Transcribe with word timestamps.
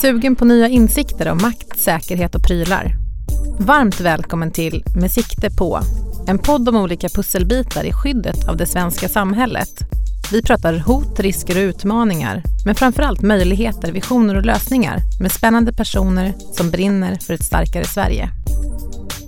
Sugen 0.00 0.36
på 0.36 0.44
nya 0.44 0.68
insikter 0.68 1.28
om 1.28 1.38
makt, 1.42 1.78
säkerhet 1.78 2.34
och 2.34 2.42
prylar? 2.42 2.96
Varmt 3.58 4.00
välkommen 4.00 4.50
till 4.50 4.84
Med 5.00 5.10
sikte 5.10 5.50
på, 5.50 5.80
en 6.28 6.38
podd 6.38 6.68
om 6.68 6.76
olika 6.76 7.08
pusselbitar 7.08 7.84
i 7.84 7.92
skyddet 7.92 8.48
av 8.48 8.56
det 8.56 8.66
svenska 8.66 9.08
samhället. 9.08 9.68
Vi 10.32 10.42
pratar 10.42 10.78
hot, 10.78 11.20
risker 11.20 11.56
och 11.56 11.68
utmaningar, 11.68 12.42
men 12.64 12.74
framförallt 12.74 13.22
möjligheter, 13.22 13.92
visioner 13.92 14.36
och 14.36 14.46
lösningar 14.46 14.98
med 15.20 15.32
spännande 15.32 15.72
personer 15.72 16.34
som 16.52 16.70
brinner 16.70 17.18
för 17.26 17.34
ett 17.34 17.44
starkare 17.44 17.84
Sverige. 17.84 18.28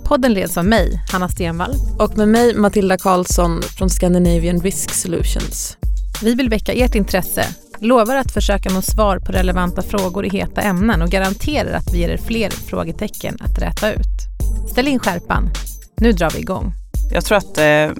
Podden 0.03 0.33
leds 0.33 0.57
av 0.57 0.65
mig, 0.65 1.03
Hanna 1.11 1.29
Stenvall. 1.29 1.75
Och 1.99 2.17
med 2.17 2.27
mig, 2.27 2.55
Matilda 2.55 2.97
Karlsson 2.97 3.61
från 3.61 3.89
Scandinavian 3.89 4.61
Risk 4.61 4.93
Solutions. 4.93 5.77
Vi 6.23 6.33
vill 6.33 6.49
väcka 6.49 6.73
ert 6.73 6.95
intresse, 6.95 7.45
lovar 7.79 8.15
att 8.15 8.31
försöka 8.31 8.69
nå 8.69 8.81
svar 8.81 9.19
på 9.19 9.31
relevanta 9.31 9.81
frågor 9.81 10.25
i 10.25 10.29
heta 10.29 10.61
ämnen 10.61 11.01
och 11.01 11.09
garanterar 11.09 11.73
att 11.73 11.93
vi 11.93 11.97
ger 11.97 12.09
er 12.09 12.17
fler 12.17 12.49
frågetecken 12.49 13.37
att 13.39 13.61
räta 13.61 13.93
ut. 13.93 14.33
Ställ 14.71 14.87
in 14.87 14.99
skärpan. 14.99 15.49
Nu 15.97 16.11
drar 16.11 16.29
vi 16.29 16.39
igång. 16.39 16.73
Jag 17.11 17.25
tror 17.25 17.37
att 17.37 17.57
eh, 17.57 17.91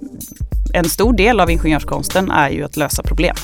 en 0.74 0.90
stor 0.90 1.14
del 1.14 1.40
av 1.40 1.50
ingenjörskonsten 1.50 2.32
är 2.32 2.50
ju 2.50 2.64
att 2.64 2.78
lösa 2.78 3.04
problem. 3.04 3.36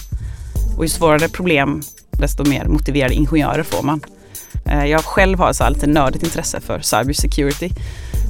Och 0.78 0.86
ju 0.86 0.90
svårare 0.90 1.30
problem, 1.30 1.82
desto 2.12 2.50
mer 2.50 2.66
motiverade 2.66 3.14
ingenjörer 3.14 3.64
får 3.64 3.84
man. 3.84 4.02
Eh, 4.66 4.86
jag 4.86 5.02
själv 5.02 5.40
har 5.40 5.54
så 5.54 5.70
lite 5.70 5.88
nördigt 5.88 6.24
intresse 6.24 6.60
för 6.60 6.80
cyber 6.80 7.14
security. 7.14 7.70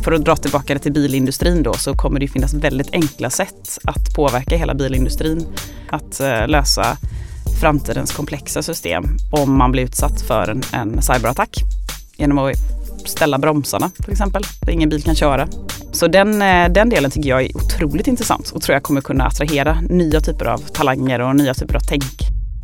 För 0.04 0.12
att 0.12 0.26
dra 0.26 0.36
tillbaka 0.36 0.74
det 0.74 0.80
till 0.80 0.94
bilindustrin 0.94 1.64
då 1.64 1.74
så 1.74 1.96
kommer 1.96 2.20
det 2.20 2.28
finnas 2.28 2.54
väldigt 2.54 2.94
enkla 2.94 3.30
sätt 3.30 3.80
att 3.84 4.16
påverka 4.16 4.58
hela 4.58 4.74
bilindustrin. 4.74 5.48
Att 5.90 6.20
eh, 6.20 6.48
lösa 6.48 6.98
framtidens 7.60 8.12
komplexa 8.12 8.64
system 8.64 9.04
om 9.32 9.58
man 9.58 9.72
blir 9.72 9.84
utsatt 9.84 10.22
för 10.22 10.50
en, 10.50 10.62
en 10.74 11.02
cyberattack. 11.02 11.64
Genom 12.18 12.38
att 12.38 12.56
ställa 13.06 13.38
bromsarna 13.38 13.92
till 14.04 14.12
exempel, 14.12 14.44
så 14.66 14.72
ingen 14.72 14.90
bil 14.90 15.04
kan 15.04 15.16
köra. 15.16 15.48
Så 15.92 16.08
den, 16.08 16.42
eh, 16.42 16.70
den 16.72 16.90
delen 16.90 17.12
tycker 17.12 17.30
jag 17.30 17.42
är 17.42 17.58
otroligt 17.58 18.08
intressant 18.08 18.52
och 18.52 18.62
tror 18.62 18.74
jag 18.74 18.84
kommer 18.84 19.02
kunna 19.02 19.26
attrahera 19.26 19.82
nya 19.82 20.22
typer 20.22 20.46
av 20.46 20.58
talanger 20.58 21.20
och 21.20 21.36
nya 21.36 21.54
typer 21.54 21.76
av 21.76 21.82
tänk. 21.88 22.04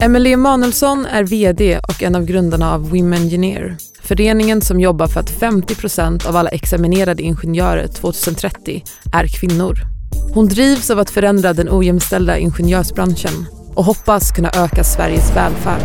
Emelie 0.02 0.34
Emanuelsson 0.34 1.06
är 1.06 1.24
VD 1.24 1.80
och 1.80 2.04
en 2.04 2.16
av 2.16 2.26
grundarna 2.26 2.74
av 2.74 2.90
Women 2.90 3.22
Engineer. 3.22 3.78
Föreningen 4.02 4.62
som 4.62 4.80
jobbar 4.80 5.08
för 5.08 5.20
att 5.20 5.30
50 5.30 5.76
procent 5.76 6.26
av 6.26 6.36
alla 6.36 6.50
examinerade 6.50 7.24
ingenjörer 7.24 7.88
2030 7.88 8.84
är 9.14 9.28
kvinnor. 9.28 9.76
Hon 10.34 10.48
drivs 10.48 10.90
av 10.90 11.00
att 11.00 11.10
förändra 11.10 11.54
den 11.54 11.70
ojämställda 11.72 12.38
ingenjörsbranschen 12.38 13.46
och 13.76 13.84
hoppas 13.84 14.32
kunna 14.32 14.50
öka 14.56 14.84
Sveriges 14.84 15.36
välfärd. 15.36 15.82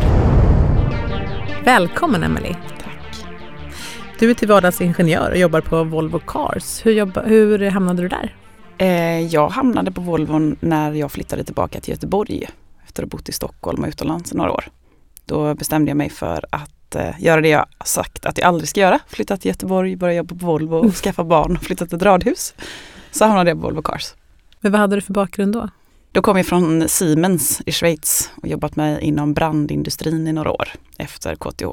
Välkommen 1.64 2.22
Emelie. 2.22 2.56
Tack. 2.82 3.24
Du 4.18 4.30
är 4.30 4.34
till 4.34 4.48
vardags 4.48 4.80
ingenjör 4.80 5.30
och 5.30 5.36
jobbar 5.36 5.60
på 5.60 5.84
Volvo 5.84 6.18
Cars. 6.26 6.86
Hur, 6.86 6.92
jobba, 6.92 7.22
hur 7.22 7.70
hamnade 7.70 8.02
du 8.02 8.08
där? 8.08 8.36
Eh, 8.78 9.26
jag 9.26 9.48
hamnade 9.48 9.92
på 9.92 10.00
Volvo 10.00 10.56
när 10.60 10.92
jag 10.92 11.12
flyttade 11.12 11.44
tillbaka 11.44 11.80
till 11.80 11.90
Göteborg 11.94 12.48
efter 12.86 13.02
att 13.02 13.12
ha 13.12 13.18
bott 13.18 13.28
i 13.28 13.32
Stockholm 13.32 13.82
och 13.82 13.88
utomlands 13.88 14.32
i 14.32 14.36
några 14.36 14.52
år. 14.52 14.64
Då 15.24 15.54
bestämde 15.54 15.90
jag 15.90 15.96
mig 15.96 16.10
för 16.10 16.44
att 16.50 16.94
eh, 16.94 17.10
göra 17.18 17.40
det 17.40 17.48
jag 17.48 17.66
sagt 17.84 18.26
att 18.26 18.38
jag 18.38 18.46
aldrig 18.46 18.68
ska 18.68 18.80
göra. 18.80 18.98
Flytta 19.06 19.36
till 19.36 19.48
Göteborg, 19.48 19.96
börja 19.96 20.14
jobba 20.14 20.34
på 20.34 20.46
Volvo, 20.46 20.76
och 20.76 20.94
skaffa 21.04 21.24
barn 21.24 21.56
och 21.56 21.62
flytta 21.62 21.86
till 21.86 21.96
ett 21.96 22.02
radhus. 22.02 22.54
Så 23.10 23.24
hamnade 23.24 23.50
jag 23.50 23.58
på 23.58 23.62
Volvo 23.62 23.82
Cars. 23.82 24.14
Men 24.60 24.72
vad 24.72 24.80
hade 24.80 24.96
du 24.96 25.00
för 25.00 25.12
bakgrund 25.12 25.52
då? 25.52 25.68
Då 26.12 26.22
kom 26.22 26.36
jag 26.36 26.46
från 26.46 26.88
Siemens 26.88 27.62
i 27.66 27.72
Schweiz 27.72 28.30
och 28.42 28.48
jobbat 28.48 28.76
med 28.76 29.02
inom 29.02 29.34
brandindustrin 29.34 30.26
i 30.26 30.32
några 30.32 30.52
år 30.52 30.68
efter 30.98 31.34
KTH. 31.34 31.64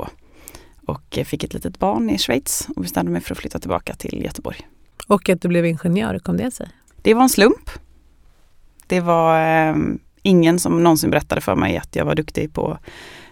Och 0.86 1.20
fick 1.26 1.44
ett 1.44 1.54
litet 1.54 1.80
barn 1.80 2.10
i 2.10 2.18
Schweiz 2.18 2.68
och 2.76 2.82
bestämde 2.82 3.12
mig 3.12 3.22
för 3.22 3.32
att 3.32 3.38
flytta 3.38 3.60
tillbaka 3.60 3.96
till 3.96 4.24
Göteborg. 4.24 4.68
Och 5.08 5.30
att 5.30 5.42
du 5.42 5.48
blev 5.48 5.66
ingenjör, 5.66 6.14
hur 6.14 6.20
kom 6.20 6.38
det 6.38 6.52
sig? 6.52 6.70
Det 7.02 7.14
var 7.14 7.24
en 7.24 7.30
slump. 7.30 7.70
Det 8.88 9.00
var 9.00 9.68
eh, 9.70 9.76
ingen 10.22 10.60
som 10.60 10.84
någonsin 10.84 11.10
berättade 11.10 11.42
för 11.42 11.56
mig 11.56 11.78
att 11.78 11.96
jag 11.96 12.06
var 12.06 12.16
duktig 12.16 12.54
på 12.54 12.78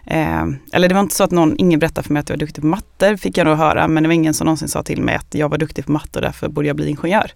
eh, 0.06 0.44
eller 0.74 0.90
det 0.90 0.94
var 0.94 1.02
inte 1.02 1.16
så 1.16 1.24
att 1.24 1.32
någon, 1.32 1.56
ingen 1.58 1.80
berättade 1.80 2.08
för 2.08 2.14
mig 2.14 2.20
att 2.20 2.30
jag 2.30 2.36
var 2.36 2.40
duktig 2.40 2.62
på 2.62 2.68
matte, 2.68 3.18
fick 3.18 3.38
jag 3.38 3.46
nog 3.46 3.58
höra, 3.58 3.88
men 3.88 4.04
det 4.04 4.10
var 4.10 4.14
ingen 4.14 4.34
som 4.34 4.46
någonsin 4.46 4.68
sa 4.68 4.84
till 4.84 5.02
mig 5.02 5.16
att 5.16 5.36
jag 5.36 5.50
var 5.50 5.58
duktig 5.58 5.86
på 5.86 5.92
matte 5.92 6.20
och 6.20 6.22
därför 6.22 6.48
borde 6.48 6.68
jag 6.68 6.76
bli 6.76 6.90
ingenjör. 6.90 7.32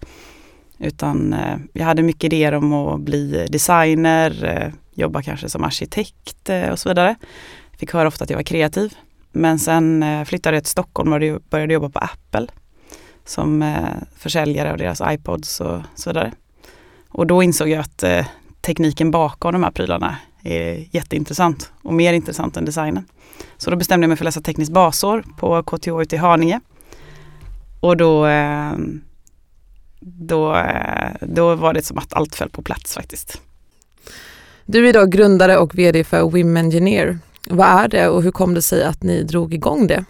Utan 0.80 1.34
eh, 1.34 1.58
jag 1.74 1.86
hade 1.86 2.02
mycket 2.02 2.24
idéer 2.24 2.52
om 2.52 2.74
att 2.74 3.02
bli 3.02 3.48
designer, 3.50 4.44
eh, 4.44 4.74
jobba 4.94 5.22
kanske 5.22 5.50
som 5.50 5.64
arkitekt 5.64 6.50
eh, 6.50 6.70
och 6.70 6.80
så 6.80 6.90
vidare. 6.90 7.16
Fick 7.78 7.94
höra 7.94 8.08
ofta 8.08 8.24
att 8.24 8.30
jag 8.30 8.38
var 8.38 8.44
kreativ. 8.44 8.94
Men 9.32 9.60
sen 9.60 10.04
eh, 10.04 10.24
flyttade 10.24 10.58
jag 10.58 10.64
till 10.64 10.72
Stockholm 10.72 11.14
och 11.14 11.42
började 11.50 11.74
jobba 11.74 11.90
på 11.90 12.00
Apple 12.00 12.48
som 13.26 13.62
eh, 13.62 13.86
försäljare 14.16 14.72
av 14.72 14.78
deras 14.78 15.02
iPods 15.06 15.62
och 15.62 15.82
så 15.96 16.10
vidare. 16.10 16.32
Och 17.10 17.28
då 17.28 17.44
insåg 17.44 17.70
jag 17.70 17.80
att 17.80 18.04
eh, 18.04 18.26
tekniken 18.62 19.12
bakom 19.12 19.54
de 19.54 19.64
här 19.64 19.72
prylarna 19.72 20.18
är 20.44 20.86
jätteintressant 20.92 21.72
och 21.82 21.94
mer 21.94 22.14
intressant 22.14 22.58
än 22.58 22.66
designen. 22.66 23.06
Så 23.58 23.72
då 23.72 23.78
bestämde 23.78 24.04
jag 24.04 24.10
mig 24.10 24.18
för 24.18 24.24
att 24.24 24.28
läsa 24.28 24.42
tekniskt 24.42 24.72
basår 24.72 25.24
på 25.38 25.64
KTH 25.64 26.02
ute 26.02 26.16
i 26.16 26.20
Haninge. 26.20 26.60
Och 27.80 27.98
då 27.98 28.26
eh, 28.26 28.74
då, 30.00 30.56
eh, 30.56 31.12
då 31.22 31.56
var 31.56 31.74
det 31.74 31.82
som 31.82 31.98
att 31.98 32.14
allt 32.14 32.36
föll 32.36 32.50
på 32.50 32.62
plats 32.62 32.94
faktiskt. 32.94 33.42
Du 34.66 34.86
är 34.86 34.90
idag 34.90 35.12
grundare 35.12 35.58
och 35.58 35.76
VD 35.76 36.04
för 36.04 36.22
Women 36.22 36.58
Engineer. 36.58 37.20
Vad 37.50 37.68
är 37.68 37.88
det 37.88 38.08
och 38.08 38.24
hur 38.24 38.32
kom 38.32 38.54
det 38.54 38.62
sig 38.62 38.84
att 38.84 39.04
ni 39.04 39.24
drog 39.24 39.54
igång 39.54 39.88
det? 39.88 40.06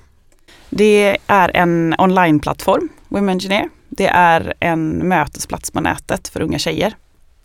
Det 0.70 1.18
är 1.28 1.52
en 1.54 1.96
onlineplattform, 1.98 2.90
Women 3.08 3.30
Engineer. 3.30 3.70
Det 3.90 4.08
är 4.08 4.54
en 4.60 5.08
mötesplats 5.08 5.72
på 5.72 5.82
nätet 5.82 6.28
för 6.28 6.42
unga 6.42 6.60
tjejer. 6.60 6.94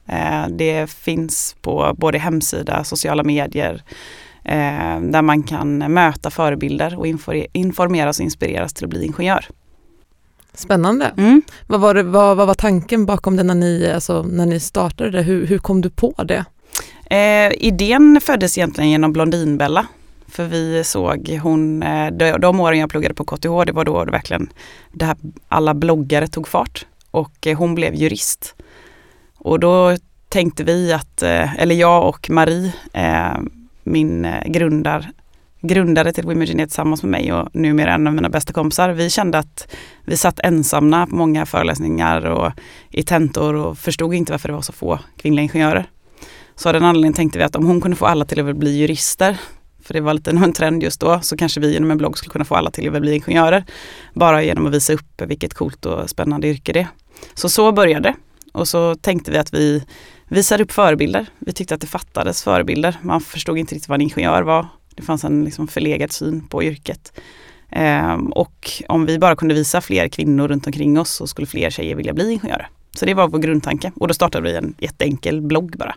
Eh, 0.08 0.48
det 0.48 0.90
finns 0.90 1.56
på 1.62 1.94
både 1.98 2.18
hemsida, 2.18 2.84
sociala 2.84 3.22
medier, 3.22 3.82
eh, 4.44 5.00
där 5.00 5.22
man 5.22 5.42
kan 5.42 5.78
möta 5.78 6.30
förebilder 6.30 6.98
och 6.98 7.06
informeras 7.52 8.18
och 8.18 8.24
inspireras 8.24 8.74
till 8.74 8.84
att 8.84 8.90
bli 8.90 9.04
ingenjör. 9.04 9.46
Spännande. 10.54 11.12
Mm. 11.16 11.42
Vad, 11.66 11.80
var 11.80 11.94
det, 11.94 12.02
vad, 12.02 12.36
vad, 12.36 12.46
var 12.46 12.54
tanken 12.54 13.06
bakom 13.06 13.36
det 13.36 13.42
när 13.42 13.54
ni, 13.54 13.90
alltså, 13.94 14.22
när 14.22 14.46
ni 14.46 14.60
startade 14.60 15.10
det? 15.10 15.22
Hur, 15.22 15.46
hur 15.46 15.58
kom 15.58 15.80
du 15.80 15.90
på 15.90 16.14
det? 16.24 16.44
Eh, 17.10 17.52
idén 17.58 18.20
föddes 18.22 18.58
egentligen 18.58 18.90
genom 18.90 19.12
Blondinbella. 19.12 19.86
För 20.28 20.44
vi 20.44 20.84
såg 20.84 21.28
hon, 21.42 21.82
eh, 21.82 22.06
de, 22.06 22.32
de 22.32 22.60
åren 22.60 22.78
jag 22.78 22.90
pluggade 22.90 23.14
på 23.14 23.24
KTH, 23.24 23.64
det 23.66 23.72
var 23.72 23.84
då 23.84 24.04
det 24.04 24.10
verkligen 24.10 24.48
det 24.92 25.04
här, 25.04 25.16
alla 25.48 25.74
bloggare 25.74 26.26
tog 26.26 26.48
fart. 26.48 26.86
Och 27.10 27.46
eh, 27.46 27.58
hon 27.58 27.74
blev 27.74 27.94
jurist. 27.94 28.54
Och 29.38 29.60
då 29.60 29.96
tänkte 30.28 30.64
vi 30.64 30.92
att, 30.92 31.22
eh, 31.22 31.54
eller 31.54 31.74
jag 31.74 32.08
och 32.08 32.30
Marie, 32.30 32.72
min 33.82 34.26
grundar, 34.46 35.10
grundade 35.66 36.12
till 36.12 36.26
Wimogenet 36.26 36.68
tillsammans 36.68 37.02
med 37.02 37.10
mig 37.10 37.32
och 37.32 37.48
numera 37.52 37.94
en 37.94 38.06
av 38.06 38.14
mina 38.14 38.28
bästa 38.28 38.52
kompisar. 38.52 38.90
Vi 38.90 39.10
kände 39.10 39.38
att 39.38 39.74
vi 40.04 40.16
satt 40.16 40.40
ensamma 40.40 41.06
på 41.06 41.14
många 41.16 41.46
föreläsningar 41.46 42.24
och 42.26 42.52
i 42.90 43.02
tentor 43.02 43.54
och 43.54 43.78
förstod 43.78 44.14
inte 44.14 44.32
varför 44.32 44.48
det 44.48 44.54
var 44.54 44.62
så 44.62 44.72
få 44.72 44.98
kvinnliga 45.16 45.42
ingenjörer. 45.42 45.86
Så 46.56 46.68
av 46.68 46.72
den 46.72 46.84
anledningen 46.84 47.14
tänkte 47.14 47.38
vi 47.38 47.44
att 47.44 47.56
om 47.56 47.66
hon 47.66 47.80
kunde 47.80 47.96
få 47.96 48.06
alla 48.06 48.24
till 48.24 48.48
att 48.48 48.56
bli 48.56 48.78
jurister, 48.78 49.36
för 49.82 49.94
det 49.94 50.00
var 50.00 50.14
lite 50.14 50.30
en 50.30 50.52
trend 50.52 50.82
just 50.82 51.00
då, 51.00 51.20
så 51.20 51.36
kanske 51.36 51.60
vi 51.60 51.72
genom 51.72 51.90
en 51.90 51.98
blogg 51.98 52.18
skulle 52.18 52.32
kunna 52.32 52.44
få 52.44 52.54
alla 52.54 52.70
till 52.70 52.96
att 52.96 53.02
bli 53.02 53.14
ingenjörer. 53.14 53.64
Bara 54.14 54.42
genom 54.42 54.66
att 54.66 54.74
visa 54.74 54.92
upp 54.92 55.22
vilket 55.26 55.54
coolt 55.54 55.86
och 55.86 56.10
spännande 56.10 56.48
yrke 56.48 56.72
det 56.72 56.80
är. 56.80 56.88
Så 57.34 57.48
så 57.48 57.72
började 57.72 58.08
det. 58.08 58.14
Och 58.52 58.68
så 58.68 58.94
tänkte 58.94 59.30
vi 59.30 59.38
att 59.38 59.54
vi 59.54 59.84
visade 60.28 60.64
upp 60.64 60.72
förebilder. 60.72 61.26
Vi 61.38 61.52
tyckte 61.52 61.74
att 61.74 61.80
det 61.80 61.86
fattades 61.86 62.42
förebilder. 62.42 62.96
Man 63.02 63.20
förstod 63.20 63.58
inte 63.58 63.74
riktigt 63.74 63.88
vad 63.88 63.96
en 63.96 64.00
ingenjör 64.00 64.42
var 64.42 64.66
det 64.94 65.02
fanns 65.02 65.24
en 65.24 65.44
liksom 65.44 65.68
förlegad 65.68 66.12
syn 66.12 66.48
på 66.48 66.62
yrket. 66.62 67.12
Um, 67.76 68.32
och 68.32 68.70
om 68.88 69.06
vi 69.06 69.18
bara 69.18 69.36
kunde 69.36 69.54
visa 69.54 69.80
fler 69.80 70.08
kvinnor 70.08 70.48
runt 70.48 70.66
omkring 70.66 70.98
oss 70.98 71.10
så 71.10 71.26
skulle 71.26 71.46
fler 71.46 71.70
tjejer 71.70 71.94
vilja 71.94 72.12
bli 72.12 72.32
ingenjörer. 72.32 72.68
Så 72.94 73.06
det 73.06 73.14
var 73.14 73.28
vår 73.28 73.38
grundtanke 73.38 73.92
och 73.94 74.08
då 74.08 74.14
startade 74.14 74.50
vi 74.50 74.56
en 74.56 74.74
jätteenkel 74.78 75.40
blogg 75.40 75.74
bara. 75.78 75.94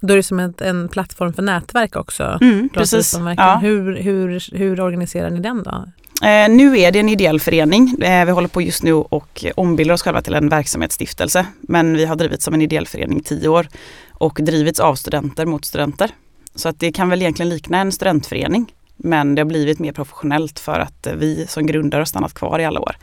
Då 0.00 0.12
är 0.12 0.16
det 0.16 0.22
som 0.22 0.40
ett, 0.40 0.60
en 0.60 0.88
plattform 0.88 1.32
för 1.32 1.42
nätverk 1.42 1.96
också? 1.96 2.38
Mm, 2.40 2.68
precis. 2.68 3.18
Ja. 3.36 3.58
Hur, 3.62 3.96
hur, 3.96 4.56
hur 4.58 4.80
organiserar 4.80 5.30
ni 5.30 5.40
den 5.40 5.62
då? 5.62 5.84
Eh, 6.22 6.48
nu 6.48 6.78
är 6.78 6.92
det 6.92 7.00
en 7.00 7.08
ideell 7.08 7.40
förening. 7.40 7.96
Eh, 8.02 8.24
vi 8.24 8.30
håller 8.32 8.48
på 8.48 8.62
just 8.62 8.82
nu 8.82 8.92
och 8.92 9.44
ombildar 9.54 9.94
oss 9.94 10.02
själva 10.02 10.22
till 10.22 10.34
en 10.34 10.48
verksamhetsstiftelse. 10.48 11.46
Men 11.60 11.96
vi 11.96 12.04
har 12.04 12.16
drivits 12.16 12.44
som 12.44 12.54
en 12.54 12.62
ideell 12.62 12.86
förening 12.86 13.18
i 13.18 13.22
tio 13.22 13.48
år 13.48 13.68
och 14.12 14.38
drivits 14.42 14.80
av 14.80 14.94
studenter 14.94 15.46
mot 15.46 15.64
studenter. 15.64 16.10
Så 16.54 16.68
att 16.68 16.80
det 16.80 16.92
kan 16.92 17.08
väl 17.08 17.22
egentligen 17.22 17.48
likna 17.48 17.78
en 17.78 17.92
studentförening. 17.92 18.74
Men 18.96 19.34
det 19.34 19.40
har 19.40 19.46
blivit 19.46 19.78
mer 19.78 19.92
professionellt 19.92 20.58
för 20.58 20.80
att 20.80 21.06
vi 21.16 21.46
som 21.46 21.66
grundare 21.66 22.00
har 22.00 22.04
stannat 22.04 22.34
kvar 22.34 22.58
i 22.58 22.64
alla 22.64 22.80
år. 22.80 22.96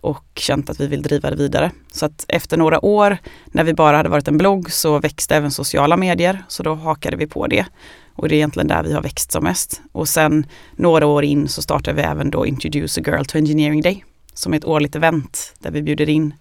och 0.00 0.24
känt 0.34 0.70
att 0.70 0.80
vi 0.80 0.86
vill 0.86 1.02
driva 1.02 1.30
det 1.30 1.36
vidare. 1.36 1.70
Så 1.92 2.06
att 2.06 2.24
efter 2.28 2.56
några 2.56 2.84
år 2.84 3.18
när 3.46 3.64
vi 3.64 3.74
bara 3.74 3.96
hade 3.96 4.08
varit 4.08 4.28
en 4.28 4.38
blogg 4.38 4.72
så 4.72 4.98
växte 4.98 5.36
även 5.36 5.50
sociala 5.50 5.96
medier 5.96 6.44
så 6.48 6.62
då 6.62 6.74
hakade 6.74 7.16
vi 7.16 7.26
på 7.26 7.46
det. 7.46 7.66
Och 8.14 8.28
det 8.28 8.34
är 8.34 8.36
egentligen 8.36 8.68
där 8.68 8.82
vi 8.82 8.92
har 8.92 9.02
växt 9.02 9.32
som 9.32 9.44
mest. 9.44 9.80
Och 9.92 10.08
sen 10.08 10.46
några 10.76 11.06
år 11.06 11.24
in 11.24 11.48
så 11.48 11.62
startade 11.62 11.96
vi 11.96 12.02
även 12.02 12.30
då 12.30 12.46
Introduce 12.46 13.00
a 13.00 13.02
Girl 13.06 13.24
to 13.24 13.38
Engineering 13.38 13.82
Day 13.82 14.04
som 14.34 14.52
är 14.52 14.56
ett 14.56 14.64
årligt 14.64 14.96
event 14.96 15.54
där 15.58 15.70
vi 15.70 15.82
bjuder 15.82 16.08
in 16.08 16.34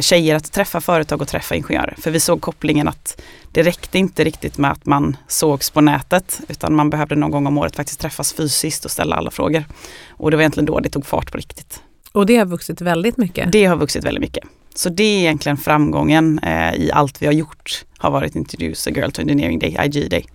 tjejer 0.00 0.34
att 0.34 0.52
träffa 0.52 0.80
företag 0.80 1.22
och 1.22 1.28
träffa 1.28 1.54
ingenjörer. 1.54 1.94
För 1.98 2.10
vi 2.10 2.20
såg 2.20 2.40
kopplingen 2.40 2.88
att 2.88 3.22
det 3.52 3.62
räckte 3.62 3.98
inte 3.98 4.24
riktigt 4.24 4.58
med 4.58 4.70
att 4.70 4.86
man 4.86 5.16
sågs 5.26 5.70
på 5.70 5.80
nätet 5.80 6.40
utan 6.48 6.74
man 6.74 6.90
behövde 6.90 7.14
någon 7.14 7.30
gång 7.30 7.46
om 7.46 7.58
året 7.58 7.76
faktiskt 7.76 8.00
träffas 8.00 8.32
fysiskt 8.32 8.84
och 8.84 8.90
ställa 8.90 9.16
alla 9.16 9.30
frågor. 9.30 9.64
Och 10.08 10.30
det 10.30 10.36
var 10.36 10.42
egentligen 10.42 10.66
då 10.66 10.80
det 10.80 10.88
tog 10.88 11.06
fart 11.06 11.32
på 11.32 11.38
riktigt. 11.38 11.82
Och 12.12 12.26
det 12.26 12.36
har 12.36 12.46
vuxit 12.46 12.80
väldigt 12.80 13.16
mycket? 13.16 13.52
Det 13.52 13.64
har 13.64 13.76
vuxit 13.76 14.04
väldigt 14.04 14.20
mycket. 14.20 14.44
Så 14.74 14.88
det 14.88 15.02
är 15.02 15.18
egentligen 15.18 15.56
framgången 15.56 16.38
eh, 16.38 16.74
i 16.74 16.90
allt 16.92 17.22
vi 17.22 17.26
har 17.26 17.32
gjort 17.32 17.84
har 17.98 18.10
varit 18.10 18.36
Introduce 18.36 18.90
a 18.90 18.92
Girl 18.96 19.10
to 19.10 19.20
Engineering 19.20 19.58
Day, 19.58 19.76
IG 19.84 20.10
Day. 20.10 20.26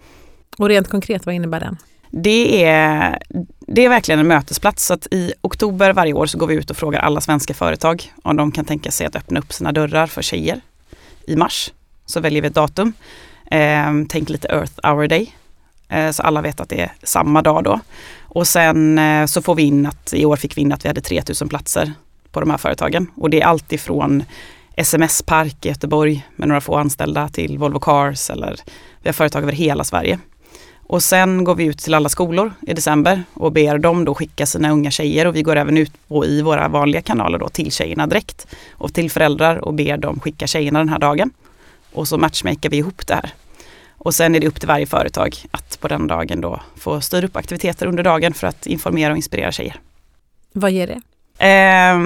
Och 0.57 0.69
rent 0.69 0.87
konkret, 0.87 1.25
vad 1.25 1.35
innebär 1.35 1.59
den? 1.59 1.77
Det 2.11 2.65
är, 2.65 3.19
det 3.59 3.85
är 3.85 3.89
verkligen 3.89 4.19
en 4.19 4.27
mötesplats. 4.27 4.85
Så 4.85 4.93
att 4.93 5.07
I 5.11 5.33
oktober 5.41 5.93
varje 5.93 6.13
år 6.13 6.25
så 6.25 6.37
går 6.37 6.47
vi 6.47 6.55
ut 6.55 6.69
och 6.69 6.77
frågar 6.77 6.99
alla 6.99 7.21
svenska 7.21 7.53
företag 7.53 8.13
om 8.23 8.35
de 8.35 8.51
kan 8.51 8.65
tänka 8.65 8.91
sig 8.91 9.07
att 9.07 9.15
öppna 9.15 9.39
upp 9.39 9.53
sina 9.53 9.71
dörrar 9.71 10.07
för 10.07 10.21
tjejer. 10.21 10.61
I 11.27 11.35
mars 11.35 11.71
så 12.05 12.19
väljer 12.19 12.41
vi 12.41 12.47
ett 12.47 12.55
datum. 12.55 12.93
Eh, 13.51 13.93
tänk 14.09 14.29
lite 14.29 14.47
Earth 14.47 14.73
Hour 14.83 15.07
Day. 15.07 15.35
Eh, 15.89 16.11
så 16.11 16.23
alla 16.23 16.41
vet 16.41 16.59
att 16.59 16.69
det 16.69 16.81
är 16.81 16.91
samma 17.03 17.41
dag 17.41 17.63
då. 17.63 17.79
Och 18.21 18.47
sen 18.47 18.97
eh, 18.97 19.25
så 19.25 19.41
får 19.41 19.55
vi 19.55 19.63
in 19.63 19.85
att 19.85 20.13
i 20.13 20.25
år 20.25 20.35
fick 20.35 20.57
vi 20.57 20.61
in 20.61 20.71
att 20.73 20.85
vi 20.85 20.87
hade 20.87 21.01
3000 21.01 21.49
platser 21.49 21.93
på 22.31 22.39
de 22.39 22.49
här 22.49 22.57
företagen. 22.57 23.07
Och 23.15 23.29
det 23.29 23.41
är 23.41 23.45
allt 23.45 23.73
ifrån 23.73 24.23
SMS 24.75 25.21
Park 25.21 25.65
i 25.65 25.69
Göteborg 25.69 26.27
med 26.35 26.47
några 26.47 26.61
få 26.61 26.75
anställda 26.75 27.29
till 27.29 27.57
Volvo 27.57 27.79
Cars 27.79 28.29
eller 28.29 28.59
vi 29.01 29.09
har 29.09 29.13
företag 29.13 29.43
över 29.43 29.51
hela 29.51 29.83
Sverige. 29.83 30.19
Och 30.87 31.03
sen 31.03 31.43
går 31.43 31.55
vi 31.55 31.65
ut 31.65 31.77
till 31.77 31.93
alla 31.93 32.09
skolor 32.09 32.53
i 32.67 32.73
december 32.73 33.23
och 33.33 33.51
ber 33.51 33.77
dem 33.77 34.05
då 34.05 34.15
skicka 34.15 34.45
sina 34.45 34.71
unga 34.71 34.91
tjejer 34.91 35.27
och 35.27 35.35
vi 35.35 35.41
går 35.41 35.55
även 35.55 35.77
ut 35.77 35.91
på, 36.07 36.25
i 36.25 36.41
våra 36.41 36.67
vanliga 36.67 37.01
kanaler 37.01 37.39
då 37.39 37.49
till 37.49 37.71
tjejerna 37.71 38.07
direkt 38.07 38.47
och 38.71 38.93
till 38.93 39.11
föräldrar 39.11 39.55
och 39.57 39.73
ber 39.73 39.97
dem 39.97 40.19
skicka 40.19 40.47
tjejerna 40.47 40.79
den 40.79 40.89
här 40.89 40.99
dagen. 40.99 41.31
Och 41.93 42.07
så 42.07 42.17
matchmakar 42.17 42.69
vi 42.69 42.77
ihop 42.77 43.07
det 43.07 43.13
här. 43.13 43.33
Och 43.97 44.13
sen 44.13 44.35
är 44.35 44.39
det 44.39 44.47
upp 44.47 44.59
till 44.59 44.67
varje 44.67 44.85
företag 44.85 45.35
att 45.51 45.79
på 45.79 45.87
den 45.87 46.07
dagen 46.07 46.41
då 46.41 46.61
få 46.75 47.01
styra 47.01 47.25
upp 47.25 47.35
aktiviteter 47.35 47.85
under 47.87 48.03
dagen 48.03 48.33
för 48.33 48.47
att 48.47 48.65
informera 48.65 49.11
och 49.11 49.17
inspirera 49.17 49.51
tjejer. 49.51 49.75
Vad 50.53 50.71
ger 50.71 50.87
det? 50.87 51.01
Eh, 51.39 51.97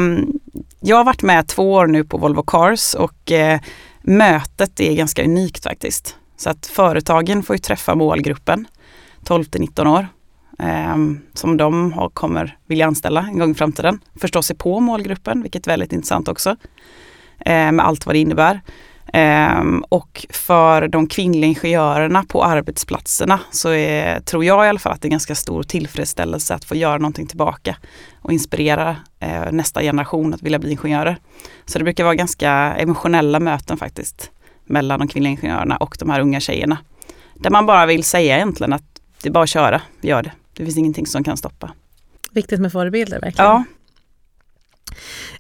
jag 0.79 0.97
har 0.97 1.03
varit 1.03 1.21
med 1.21 1.47
två 1.47 1.73
år 1.73 1.87
nu 1.87 2.03
på 2.03 2.17
Volvo 2.17 2.43
Cars 2.43 2.93
och 2.93 3.31
eh, 3.31 3.59
mötet 4.01 4.79
är 4.79 4.93
ganska 4.93 5.23
unikt 5.23 5.63
faktiskt. 5.63 6.15
Så 6.41 6.49
att 6.49 6.65
företagen 6.65 7.43
får 7.43 7.55
ju 7.55 7.59
träffa 7.59 7.95
målgruppen 7.95 8.67
12 9.23 9.43
till 9.43 9.61
19 9.61 9.87
år 9.87 10.07
eh, 10.59 10.97
som 11.33 11.57
de 11.57 11.93
har, 11.93 12.09
kommer 12.09 12.57
vilja 12.67 12.87
anställa 12.87 13.21
en 13.21 13.39
gång 13.39 13.51
i 13.51 13.53
framtiden. 13.53 13.99
Förstå 14.21 14.41
sig 14.41 14.55
på 14.55 14.79
målgruppen, 14.79 15.41
vilket 15.41 15.67
är 15.67 15.71
väldigt 15.71 15.93
intressant 15.93 16.27
också. 16.27 16.55
Eh, 17.39 17.71
med 17.71 17.79
allt 17.79 18.05
vad 18.05 18.15
det 18.15 18.19
innebär. 18.19 18.61
Um, 19.13 19.85
och 19.89 20.25
för 20.29 20.87
de 20.87 21.07
kvinnliga 21.07 21.47
ingenjörerna 21.47 22.23
på 22.23 22.43
arbetsplatserna 22.43 23.39
så 23.51 23.69
är, 23.69 24.19
tror 24.19 24.45
jag 24.45 24.65
i 24.65 24.69
alla 24.69 24.79
fall 24.79 24.93
att 24.93 25.01
det 25.01 25.07
är 25.07 25.09
ganska 25.09 25.35
stor 25.35 25.63
tillfredsställelse 25.63 26.55
att 26.55 26.65
få 26.65 26.75
göra 26.75 26.97
någonting 26.97 27.27
tillbaka 27.27 27.77
och 28.21 28.33
inspirera 28.33 28.89
uh, 29.23 29.51
nästa 29.51 29.81
generation 29.81 30.33
att 30.33 30.41
vilja 30.41 30.59
bli 30.59 30.71
ingenjörer. 30.71 31.17
Så 31.65 31.77
det 31.77 31.83
brukar 31.83 32.03
vara 32.03 32.15
ganska 32.15 32.51
emotionella 32.77 33.39
möten 33.39 33.77
faktiskt 33.77 34.31
mellan 34.71 34.99
de 34.99 35.07
kvinnliga 35.07 35.31
ingenjörerna 35.31 35.77
och 35.77 35.95
de 35.99 36.09
här 36.09 36.21
unga 36.21 36.39
tjejerna. 36.39 36.77
Där 37.35 37.49
man 37.49 37.65
bara 37.65 37.85
vill 37.85 38.03
säga 38.03 38.35
egentligen 38.35 38.73
att 38.73 39.01
det 39.21 39.29
är 39.29 39.33
bara 39.33 39.43
att 39.43 39.49
köra, 39.49 39.81
gör 40.01 40.23
det. 40.23 40.31
Det 40.53 40.65
finns 40.65 40.77
ingenting 40.77 41.07
som 41.07 41.23
kan 41.23 41.37
stoppa. 41.37 41.71
Viktigt 42.31 42.59
med 42.59 42.71
förebilder 42.71 43.19
verkligen. 43.19 43.49
Ja, 43.49 43.63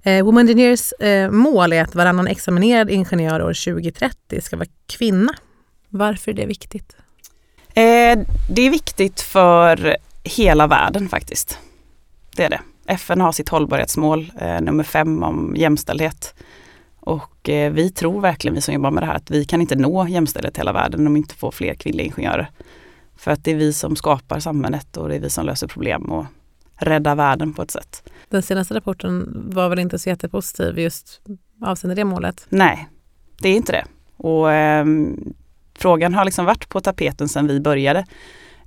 Eh, 0.03 0.25
Women 0.25 0.49
Engineers 0.49 0.93
eh, 0.93 1.31
mål 1.31 1.73
är 1.73 1.83
att 1.83 1.95
varannan 1.95 2.27
examinerad 2.27 2.89
ingenjör 2.89 3.41
år 3.41 3.73
2030 3.73 4.41
ska 4.41 4.57
vara 4.57 4.67
kvinna. 4.87 5.33
Varför 5.89 6.31
är 6.31 6.35
det 6.35 6.45
viktigt? 6.45 6.95
Eh, 7.67 8.19
det 8.49 8.61
är 8.61 8.69
viktigt 8.69 9.21
för 9.21 9.97
hela 10.23 10.67
världen 10.67 11.09
faktiskt. 11.09 11.59
Det 12.35 12.43
är 12.43 12.49
det. 12.49 12.61
FN 12.85 13.21
har 13.21 13.31
sitt 13.31 13.49
hållbarhetsmål 13.49 14.31
eh, 14.39 14.61
nummer 14.61 14.83
fem 14.83 15.23
om 15.23 15.53
jämställdhet. 15.57 16.33
Och 17.01 17.49
eh, 17.49 17.71
vi 17.71 17.89
tror 17.89 18.21
verkligen, 18.21 18.55
vi 18.55 18.61
som 18.61 18.73
jobbar 18.73 18.91
med 18.91 19.03
det 19.03 19.07
här, 19.07 19.15
att 19.15 19.31
vi 19.31 19.45
kan 19.45 19.61
inte 19.61 19.75
nå 19.75 20.07
jämställdhet 20.07 20.57
i 20.57 20.59
hela 20.59 20.73
världen 20.73 21.07
om 21.07 21.13
vi 21.13 21.17
inte 21.17 21.35
får 21.35 21.51
fler 21.51 21.73
kvinnliga 21.73 22.05
ingenjörer. 22.05 22.49
För 23.15 23.31
att 23.31 23.43
det 23.43 23.51
är 23.51 23.55
vi 23.55 23.73
som 23.73 23.95
skapar 23.95 24.39
samhället 24.39 24.97
och 24.97 25.09
det 25.09 25.15
är 25.15 25.19
vi 25.19 25.29
som 25.29 25.45
löser 25.45 25.67
problem 25.67 26.03
och 26.03 26.25
räddar 26.75 27.15
världen 27.15 27.53
på 27.53 27.61
ett 27.61 27.71
sätt. 27.71 28.09
Den 28.29 28.41
senaste 28.41 28.73
rapporten 28.73 29.43
var 29.53 29.69
väl 29.69 29.79
inte 29.79 29.99
så 29.99 30.09
jättepositiv 30.09 30.79
just 30.79 31.21
avseende 31.61 31.95
det 31.95 32.05
målet? 32.05 32.45
Nej, 32.49 32.87
det 33.39 33.49
är 33.49 33.55
inte 33.55 33.71
det. 33.71 33.85
Och 34.17 34.51
eh, 34.51 34.85
frågan 35.75 36.13
har 36.13 36.25
liksom 36.25 36.45
varit 36.45 36.69
på 36.69 36.81
tapeten 36.81 37.29
sedan 37.29 37.47
vi 37.47 37.59
började. 37.59 38.05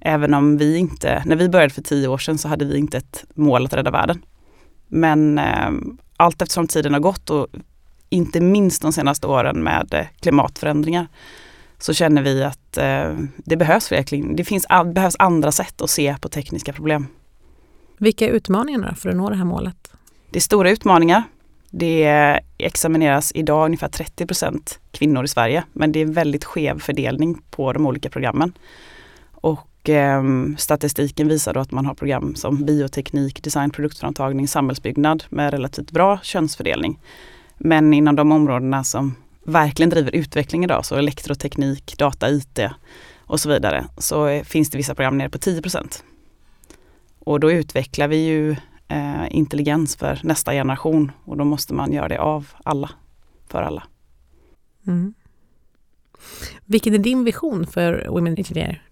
Även 0.00 0.34
om 0.34 0.56
vi 0.56 0.76
inte, 0.76 1.22
när 1.26 1.36
vi 1.36 1.48
började 1.48 1.74
för 1.74 1.82
tio 1.82 2.08
år 2.08 2.18
sedan 2.18 2.38
så 2.38 2.48
hade 2.48 2.64
vi 2.64 2.78
inte 2.78 2.96
ett 2.96 3.24
mål 3.34 3.64
att 3.64 3.74
rädda 3.74 3.90
världen. 3.90 4.22
Men 4.88 5.38
eh, 5.38 5.70
allt 6.16 6.42
eftersom 6.42 6.66
tiden 6.68 6.92
har 6.92 7.00
gått 7.00 7.30
och 7.30 7.46
inte 8.14 8.40
minst 8.40 8.82
de 8.82 8.92
senaste 8.92 9.26
åren 9.26 9.62
med 9.62 9.94
eh, 9.94 10.06
klimatförändringar 10.20 11.08
så 11.78 11.92
känner 11.94 12.22
vi 12.22 12.42
att 12.42 12.76
eh, 12.76 13.18
det 13.36 13.56
behövs 13.56 13.92
verkligen, 13.92 14.36
det 14.36 14.44
finns, 14.44 14.66
behövs 14.94 15.16
andra 15.18 15.52
sätt 15.52 15.80
att 15.80 15.90
se 15.90 16.16
på 16.20 16.28
tekniska 16.28 16.72
problem. 16.72 17.06
Vilka 17.98 18.26
är 18.26 18.30
utmaningarna 18.30 18.94
för 18.94 19.08
att 19.08 19.16
nå 19.16 19.30
det 19.30 19.36
här 19.36 19.44
målet? 19.44 19.92
Det 20.30 20.38
är 20.38 20.40
stora 20.40 20.70
utmaningar. 20.70 21.22
Det 21.70 22.40
examineras 22.58 23.32
idag 23.34 23.64
ungefär 23.64 23.88
30% 23.88 24.78
kvinnor 24.90 25.24
i 25.24 25.28
Sverige 25.28 25.64
men 25.72 25.92
det 25.92 26.00
är 26.00 26.06
väldigt 26.06 26.44
skev 26.44 26.78
fördelning 26.78 27.42
på 27.50 27.72
de 27.72 27.86
olika 27.86 28.10
programmen. 28.10 28.52
Och 29.32 29.88
eh, 29.88 30.22
statistiken 30.58 31.28
visar 31.28 31.54
då 31.54 31.60
att 31.60 31.70
man 31.70 31.86
har 31.86 31.94
program 31.94 32.34
som 32.34 32.64
bioteknik, 32.64 33.42
design, 33.42 33.70
produktframtagning, 33.70 34.48
samhällsbyggnad 34.48 35.24
med 35.28 35.50
relativt 35.50 35.90
bra 35.90 36.18
könsfördelning. 36.22 36.98
Men 37.66 37.94
inom 37.94 38.16
de 38.16 38.32
områdena 38.32 38.84
som 38.84 39.14
verkligen 39.44 39.90
driver 39.90 40.14
utveckling 40.14 40.64
idag, 40.64 40.84
så 40.84 40.96
elektroteknik, 40.96 41.98
data, 41.98 42.30
IT 42.30 42.60
och 43.16 43.40
så 43.40 43.48
vidare, 43.48 43.84
så 43.98 44.42
finns 44.44 44.70
det 44.70 44.78
vissa 44.78 44.94
program 44.94 45.18
nere 45.18 45.28
på 45.28 45.38
10% 45.38 46.02
och 47.18 47.40
då 47.40 47.52
utvecklar 47.52 48.08
vi 48.08 48.16
ju 48.16 48.50
eh, 48.88 49.26
intelligens 49.30 49.96
för 49.96 50.20
nästa 50.22 50.52
generation 50.52 51.12
och 51.24 51.36
då 51.36 51.44
måste 51.44 51.74
man 51.74 51.92
göra 51.92 52.08
det 52.08 52.18
av 52.18 52.48
alla, 52.64 52.90
för 53.48 53.62
alla. 53.62 53.82
Mm. 54.86 55.14
Vilken 56.64 56.94
är 56.94 56.98
din 56.98 57.24
vision 57.24 57.66
för 57.66 58.06
Women 58.08 58.36
Engineer? 58.38 58.82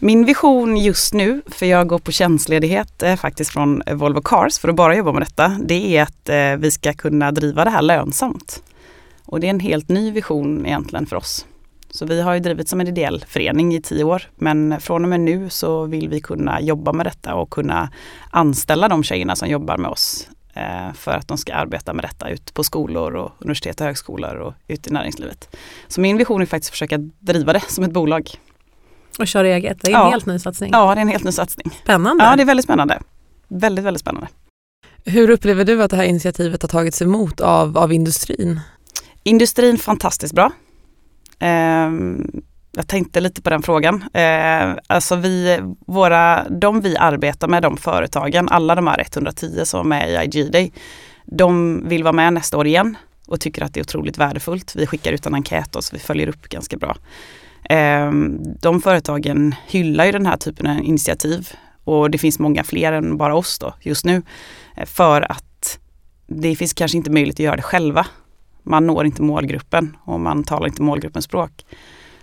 Min 0.00 0.24
vision 0.24 0.76
just 0.76 1.14
nu, 1.14 1.42
för 1.46 1.66
jag 1.66 1.86
går 1.86 1.98
på 1.98 2.12
tjänstledighet 2.12 3.02
eh, 3.02 3.16
faktiskt 3.16 3.50
från 3.50 3.82
Volvo 3.92 4.20
Cars 4.20 4.58
för 4.58 4.68
att 4.68 4.74
bara 4.74 4.96
jobba 4.96 5.12
med 5.12 5.22
detta, 5.22 5.56
det 5.64 5.96
är 5.96 6.02
att 6.02 6.28
eh, 6.28 6.56
vi 6.56 6.70
ska 6.70 6.92
kunna 6.92 7.32
driva 7.32 7.64
det 7.64 7.70
här 7.70 7.82
lönsamt. 7.82 8.62
Och 9.24 9.40
det 9.40 9.46
är 9.46 9.50
en 9.50 9.60
helt 9.60 9.88
ny 9.88 10.10
vision 10.10 10.66
egentligen 10.66 11.06
för 11.06 11.16
oss. 11.16 11.46
Så 11.90 12.06
vi 12.06 12.20
har 12.20 12.34
ju 12.34 12.40
drivit 12.40 12.68
som 12.68 12.80
en 12.80 12.88
ideell 12.88 13.24
förening 13.28 13.74
i 13.74 13.82
tio 13.82 14.04
år 14.04 14.22
men 14.36 14.80
från 14.80 15.02
och 15.02 15.08
med 15.08 15.20
nu 15.20 15.50
så 15.50 15.84
vill 15.84 16.08
vi 16.08 16.20
kunna 16.20 16.60
jobba 16.60 16.92
med 16.92 17.06
detta 17.06 17.34
och 17.34 17.50
kunna 17.50 17.90
anställa 18.30 18.88
de 18.88 19.02
tjejerna 19.02 19.36
som 19.36 19.48
jobbar 19.48 19.76
med 19.76 19.90
oss 19.90 20.28
eh, 20.54 20.92
för 20.94 21.12
att 21.12 21.28
de 21.28 21.38
ska 21.38 21.54
arbeta 21.54 21.92
med 21.92 22.04
detta 22.04 22.28
ut 22.28 22.54
på 22.54 22.64
skolor 22.64 23.16
och 23.16 23.32
universitet 23.38 23.80
och 23.80 23.86
högskolor 23.86 24.36
och 24.36 24.54
ut 24.68 24.86
i 24.86 24.90
näringslivet. 24.90 25.56
Så 25.88 26.00
min 26.00 26.16
vision 26.16 26.42
är 26.42 26.46
faktiskt 26.46 26.70
att 26.70 26.74
försöka 26.74 26.98
driva 27.18 27.52
det 27.52 27.62
som 27.68 27.84
ett 27.84 27.92
bolag. 27.92 28.38
Och 29.18 29.26
köra 29.26 29.48
eget, 29.48 29.80
det 29.80 29.90
är 29.90 29.94
en 29.94 30.00
ja. 30.00 30.10
helt 30.10 30.26
ny 30.26 30.38
satsning. 30.38 30.70
Ja, 30.72 30.94
det 30.94 30.98
är 30.98 31.02
en 31.02 31.08
helt 31.08 31.24
ny 31.24 31.32
satsning. 31.32 31.70
Spännande. 31.82 32.24
Ja, 32.24 32.36
det 32.36 32.42
är 32.42 32.46
väldigt 32.46 32.64
spännande. 32.64 32.98
Väldigt, 33.48 33.84
väldigt 33.84 34.00
spännande. 34.00 34.28
Hur 35.04 35.30
upplever 35.30 35.64
du 35.64 35.82
att 35.82 35.90
det 35.90 35.96
här 35.96 36.04
initiativet 36.04 36.62
har 36.62 36.68
tagits 36.68 37.02
emot 37.02 37.40
av, 37.40 37.78
av 37.78 37.92
industrin? 37.92 38.60
Industrin 39.22 39.78
fantastiskt 39.78 40.34
bra. 40.34 40.52
Um, 41.40 42.42
jag 42.72 42.86
tänkte 42.86 43.20
lite 43.20 43.42
på 43.42 43.50
den 43.50 43.62
frågan. 43.62 43.94
Uh, 43.94 44.78
alltså 44.86 45.16
vi, 45.16 45.60
våra, 45.86 46.48
de 46.48 46.80
vi 46.80 46.96
arbetar 46.96 47.48
med, 47.48 47.62
de 47.62 47.76
företagen, 47.76 48.48
alla 48.48 48.74
de 48.74 48.86
här 48.86 49.00
110 49.00 49.64
som 49.64 49.80
är 49.80 49.84
med 49.84 50.10
i 50.10 50.38
IG 50.38 50.52
Day, 50.52 50.72
de 51.24 51.82
vill 51.88 52.02
vara 52.02 52.12
med 52.12 52.32
nästa 52.32 52.58
år 52.58 52.66
igen 52.66 52.96
och 53.26 53.40
tycker 53.40 53.62
att 53.62 53.74
det 53.74 53.80
är 53.80 53.84
otroligt 53.84 54.18
värdefullt. 54.18 54.76
Vi 54.76 54.86
skickar 54.86 55.12
ut 55.12 55.26
en 55.26 55.34
enkät 55.34 55.76
och 55.76 55.84
så 55.84 55.96
vi 55.96 56.02
följer 56.02 56.28
upp 56.28 56.48
ganska 56.48 56.76
bra. 56.76 56.96
Ehm, 57.68 58.38
de 58.60 58.80
företagen 58.80 59.54
hyllar 59.66 60.04
ju 60.04 60.12
den 60.12 60.26
här 60.26 60.36
typen 60.36 60.66
av 60.66 60.84
initiativ 60.84 61.48
och 61.84 62.10
det 62.10 62.18
finns 62.18 62.38
många 62.38 62.64
fler 62.64 62.92
än 62.92 63.16
bara 63.16 63.36
oss 63.36 63.58
då 63.58 63.74
just 63.80 64.04
nu 64.04 64.22
eh, 64.76 64.86
för 64.86 65.32
att 65.32 65.78
det 66.26 66.56
finns 66.56 66.72
kanske 66.72 66.96
inte 66.96 67.10
möjlighet 67.10 67.34
att 67.34 67.44
göra 67.44 67.56
det 67.56 67.62
själva. 67.62 68.06
Man 68.62 68.86
når 68.86 69.06
inte 69.06 69.22
målgruppen 69.22 69.96
och 70.04 70.20
man 70.20 70.44
talar 70.44 70.66
inte 70.66 70.82
målgruppens 70.82 71.24
språk. 71.24 71.64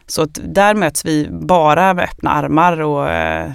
Så 0.07 0.21
att 0.21 0.39
där 0.43 0.75
möts 0.75 1.05
vi 1.05 1.27
bara 1.31 1.93
med 1.93 2.03
öppna 2.03 2.29
armar 2.29 2.81
och 2.81 3.09
eh, 3.09 3.51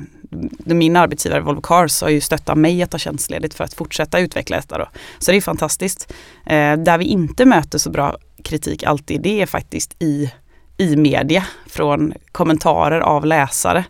min 0.65 0.97
arbetsgivare 0.97 1.41
Volvo 1.41 1.61
Cars 1.61 2.03
har 2.03 2.09
ju 2.09 2.21
stöttat 2.21 2.59
mig 2.59 2.83
att 2.83 2.91
ta 2.91 2.99
tjänstledigt 2.99 3.55
för 3.55 3.65
att 3.65 3.75
fortsätta 3.75 4.21
utveckla 4.21 4.57
detta. 4.57 4.79
Då. 4.79 4.89
Så 5.19 5.31
det 5.31 5.37
är 5.37 5.41
fantastiskt. 5.41 6.13
Eh, 6.47 6.77
där 6.77 6.99
vi 6.99 7.05
inte 7.05 7.45
möter 7.45 7.79
så 7.79 7.91
bra 7.91 8.17
kritik 8.45 8.85
alltid, 8.85 9.23
det 9.23 9.43
är 9.43 9.47
faktiskt 9.47 10.03
i, 10.03 10.33
i 10.81 10.97
media 10.97 11.45
från 11.67 12.13
kommentarer 12.33 13.01
av 13.01 13.27
läsare. 13.27 13.85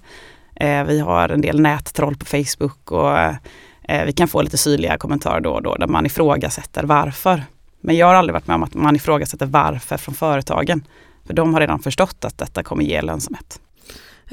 Eh, 0.57 0.85
vi 0.85 1.01
har 1.01 1.29
en 1.29 1.41
del 1.41 1.61
nättroll 1.61 2.17
på 2.17 2.25
Facebook 2.25 2.93
och 2.93 3.19
eh, 3.19 4.05
vi 4.07 4.13
kan 4.13 4.29
få 4.29 4.43
lite 4.43 4.59
syrliga 4.59 4.99
kommentarer 4.99 5.41
då 5.41 5.51
och 5.51 5.63
då 5.63 5.75
där 5.75 5.87
man 5.87 6.07
ifrågasätter 6.07 6.85
varför. 6.85 7.45
Men 7.81 7.97
jag 7.97 8.07
har 8.07 8.15
aldrig 8.15 8.35
varit 8.35 8.47
med 8.47 8.55
om 8.55 8.63
att 8.63 8.75
man 8.75 8.97
ifrågasätter 8.97 9.47
varför 9.47 9.97
från 9.97 10.15
företagen. 10.15 10.85
För 11.27 11.35
de 11.35 11.55
har 11.55 11.61
redan 11.61 11.79
förstått 11.79 12.25
att 12.25 12.39
detta 12.39 12.63
kommer 12.63 12.85
ge 12.85 13.03
lönsamhet. 13.03 13.61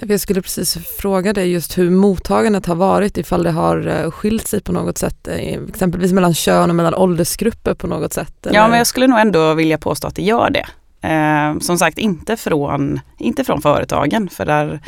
Jag 0.01 0.19
skulle 0.19 0.41
precis 0.41 0.77
fråga 0.99 1.33
dig 1.33 1.51
just 1.51 1.77
hur 1.77 1.89
mottagandet 1.89 2.65
har 2.65 2.75
varit 2.75 3.17
ifall 3.17 3.43
det 3.43 3.51
har 3.51 3.87
eh, 3.87 4.11
skilt 4.11 4.47
sig 4.47 4.61
på 4.61 4.71
något 4.71 4.97
sätt, 4.97 5.27
exempelvis 5.27 6.11
mellan 6.11 6.33
kön 6.33 6.69
och 6.69 6.75
mellan 6.75 6.95
åldersgrupper 6.95 7.73
på 7.73 7.87
något 7.87 8.13
sätt? 8.13 8.45
Eller? 8.45 8.55
Ja, 8.55 8.67
men 8.67 8.77
jag 8.77 8.87
skulle 8.87 9.07
nog 9.07 9.19
ändå 9.19 9.53
vilja 9.53 9.77
påstå 9.77 10.07
att 10.07 10.15
det 10.15 10.23
gör 10.23 10.49
det. 10.49 10.65
Eh, 11.01 11.59
som 11.59 11.77
sagt, 11.77 11.97
inte 11.97 12.37
från, 12.37 12.99
inte 13.17 13.43
från 13.43 13.61
företagen, 13.61 14.29
för 14.29 14.45
där, 14.45 14.79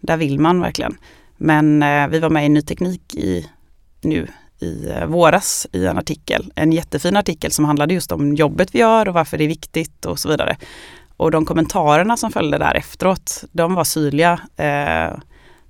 där 0.00 0.16
vill 0.16 0.40
man 0.40 0.60
verkligen. 0.60 0.96
Men 1.36 1.82
eh, 1.82 2.08
vi 2.08 2.18
var 2.18 2.30
med 2.30 2.46
i 2.46 2.48
Ny 2.48 2.62
Teknik 2.62 3.14
i, 3.14 3.50
nu 4.00 4.28
i 4.58 4.90
eh, 4.90 5.06
våras 5.06 5.66
i 5.72 5.86
en 5.86 5.98
artikel, 5.98 6.52
en 6.54 6.72
jättefin 6.72 7.16
artikel 7.16 7.50
som 7.50 7.64
handlade 7.64 7.94
just 7.94 8.12
om 8.12 8.34
jobbet 8.34 8.74
vi 8.74 8.78
gör 8.78 9.08
och 9.08 9.14
varför 9.14 9.38
det 9.38 9.44
är 9.44 9.48
viktigt 9.48 10.06
och 10.06 10.18
så 10.18 10.28
vidare. 10.28 10.56
Och 11.16 11.30
de 11.30 11.46
kommentarerna 11.46 12.16
som 12.16 12.32
följde 12.32 12.58
där 12.58 12.74
efteråt, 12.74 13.44
de 13.52 13.74
var 13.74 13.84
syrliga. 13.84 14.32
Eh, 14.56 15.18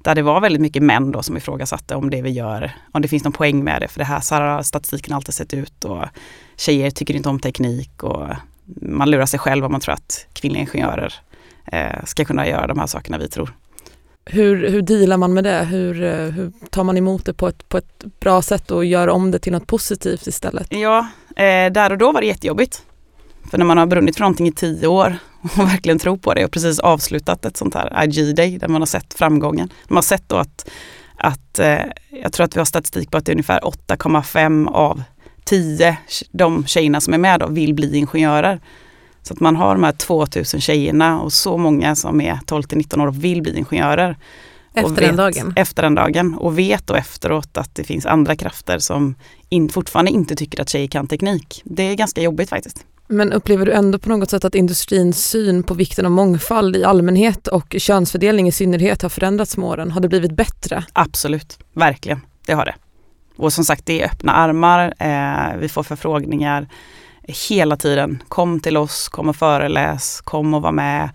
där 0.04 0.14
det 0.14 0.22
var 0.22 0.40
väldigt 0.40 0.62
mycket 0.62 0.82
män 0.82 1.12
då 1.12 1.22
som 1.22 1.36
ifrågasatte 1.36 1.94
om 1.94 2.10
det 2.10 2.22
vi 2.22 2.30
gör, 2.30 2.72
om 2.92 3.02
det 3.02 3.08
finns 3.08 3.24
någon 3.24 3.32
poäng 3.32 3.64
med 3.64 3.82
det. 3.82 3.88
För 3.88 3.98
det 3.98 4.04
här 4.04 4.20
så 4.20 4.34
har 4.34 4.62
statistiken 4.62 5.14
alltid 5.14 5.34
sett 5.34 5.54
ut 5.54 5.84
och 5.84 6.04
tjejer 6.56 6.90
tycker 6.90 7.16
inte 7.16 7.28
om 7.28 7.40
teknik 7.40 8.02
och 8.02 8.28
man 8.82 9.10
lurar 9.10 9.26
sig 9.26 9.40
själv 9.40 9.64
om 9.64 9.72
man 9.72 9.80
tror 9.80 9.94
att 9.94 10.26
kvinnliga 10.32 10.60
ingenjörer 10.60 11.14
eh, 11.72 12.04
ska 12.04 12.24
kunna 12.24 12.48
göra 12.48 12.66
de 12.66 12.78
här 12.78 12.86
sakerna 12.86 13.18
vi 13.18 13.28
tror. 13.28 13.54
Hur, 14.26 14.68
hur 14.68 14.82
dealar 14.82 15.16
man 15.16 15.34
med 15.34 15.44
det? 15.44 15.64
Hur, 15.64 16.02
eh, 16.02 16.10
hur 16.12 16.52
tar 16.70 16.84
man 16.84 16.96
emot 16.96 17.24
det 17.24 17.34
på 17.34 17.48
ett, 17.48 17.68
på 17.68 17.78
ett 17.78 18.04
bra 18.20 18.42
sätt 18.42 18.70
och 18.70 18.84
gör 18.84 19.08
om 19.08 19.30
det 19.30 19.38
till 19.38 19.52
något 19.52 19.66
positivt 19.66 20.26
istället? 20.26 20.66
Ja, 20.70 21.08
eh, 21.36 21.72
där 21.72 21.92
och 21.92 21.98
då 21.98 22.12
var 22.12 22.20
det 22.20 22.26
jättejobbigt. 22.26 22.82
För 23.50 23.58
när 23.58 23.64
man 23.64 23.78
har 23.78 23.86
brunnit 23.86 24.16
för 24.16 24.20
någonting 24.20 24.46
i 24.46 24.52
tio 24.52 24.86
år 24.86 25.16
och 25.42 25.58
verkligen 25.58 25.98
tror 25.98 26.16
på 26.16 26.34
det 26.34 26.44
och 26.44 26.50
precis 26.50 26.78
avslutat 26.78 27.44
ett 27.44 27.56
sånt 27.56 27.74
här 27.74 28.04
IG-day 28.04 28.58
där 28.58 28.68
man 28.68 28.80
har 28.80 28.86
sett 28.86 29.14
framgången. 29.14 29.70
Man 29.88 29.96
har 29.96 30.02
sett 30.02 30.28
då 30.28 30.36
att, 30.36 30.70
att 31.16 31.58
eh, 31.58 31.78
jag 32.22 32.32
tror 32.32 32.44
att 32.44 32.56
vi 32.56 32.60
har 32.60 32.64
statistik 32.64 33.10
på 33.10 33.18
att 33.18 33.26
det 33.26 33.32
är 33.32 33.34
ungefär 33.34 33.60
8,5 33.60 34.68
av 34.68 35.02
10 35.44 35.96
de 36.30 36.66
tjejerna 36.66 37.00
som 37.00 37.14
är 37.14 37.18
med 37.18 37.40
då 37.40 37.46
vill 37.46 37.74
bli 37.74 37.96
ingenjörer. 37.96 38.60
Så 39.22 39.34
att 39.34 39.40
man 39.40 39.56
har 39.56 39.74
de 39.74 39.84
här 39.84 39.92
2000 39.92 40.60
tjejerna 40.60 41.20
och 41.20 41.32
så 41.32 41.56
många 41.56 41.94
som 41.94 42.20
är 42.20 42.38
12 42.46 42.62
till 42.62 42.78
19 42.78 43.00
år 43.00 43.06
och 43.06 43.24
vill 43.24 43.42
bli 43.42 43.58
ingenjörer. 43.58 44.16
Efter 44.74 44.90
vet, 44.90 45.00
den 45.00 45.16
dagen? 45.16 45.52
Efter 45.56 45.82
den 45.82 45.94
dagen 45.94 46.34
och 46.34 46.58
vet 46.58 46.86
då 46.86 46.94
efteråt 46.94 47.56
att 47.56 47.74
det 47.74 47.84
finns 47.84 48.06
andra 48.06 48.36
krafter 48.36 48.78
som 48.78 49.14
in, 49.48 49.68
fortfarande 49.68 50.10
inte 50.10 50.36
tycker 50.36 50.62
att 50.62 50.68
tjejer 50.68 50.88
kan 50.88 51.06
teknik. 51.06 51.62
Det 51.64 51.82
är 51.82 51.94
ganska 51.94 52.22
jobbigt 52.22 52.48
faktiskt. 52.48 52.84
Men 53.06 53.32
upplever 53.32 53.66
du 53.66 53.72
ändå 53.72 53.98
på 53.98 54.08
något 54.08 54.30
sätt 54.30 54.44
att 54.44 54.54
industrins 54.54 55.24
syn 55.24 55.62
på 55.62 55.74
vikten 55.74 56.04
av 56.04 56.10
mångfald 56.10 56.76
i 56.76 56.84
allmänhet 56.84 57.46
och 57.46 57.74
könsfördelning 57.78 58.48
i 58.48 58.52
synnerhet 58.52 59.02
har 59.02 59.08
förändrats 59.08 59.56
med 59.56 59.68
åren? 59.68 59.90
Har 59.90 60.00
det 60.00 60.08
blivit 60.08 60.32
bättre? 60.32 60.84
Absolut, 60.92 61.58
verkligen. 61.72 62.20
Det 62.46 62.52
har 62.52 62.64
det. 62.64 62.74
Och 63.36 63.52
som 63.52 63.64
sagt, 63.64 63.86
det 63.86 64.02
är 64.02 64.06
öppna 64.06 64.32
armar. 64.32 64.94
Eh, 64.98 65.56
vi 65.58 65.68
får 65.68 65.82
förfrågningar 65.82 66.68
hela 67.22 67.76
tiden. 67.76 68.22
Kom 68.28 68.60
till 68.60 68.76
oss, 68.76 69.08
kom 69.08 69.28
och 69.28 69.36
föreläs, 69.36 70.20
kom 70.20 70.54
och 70.54 70.62
var 70.62 70.72
med. 70.72 71.10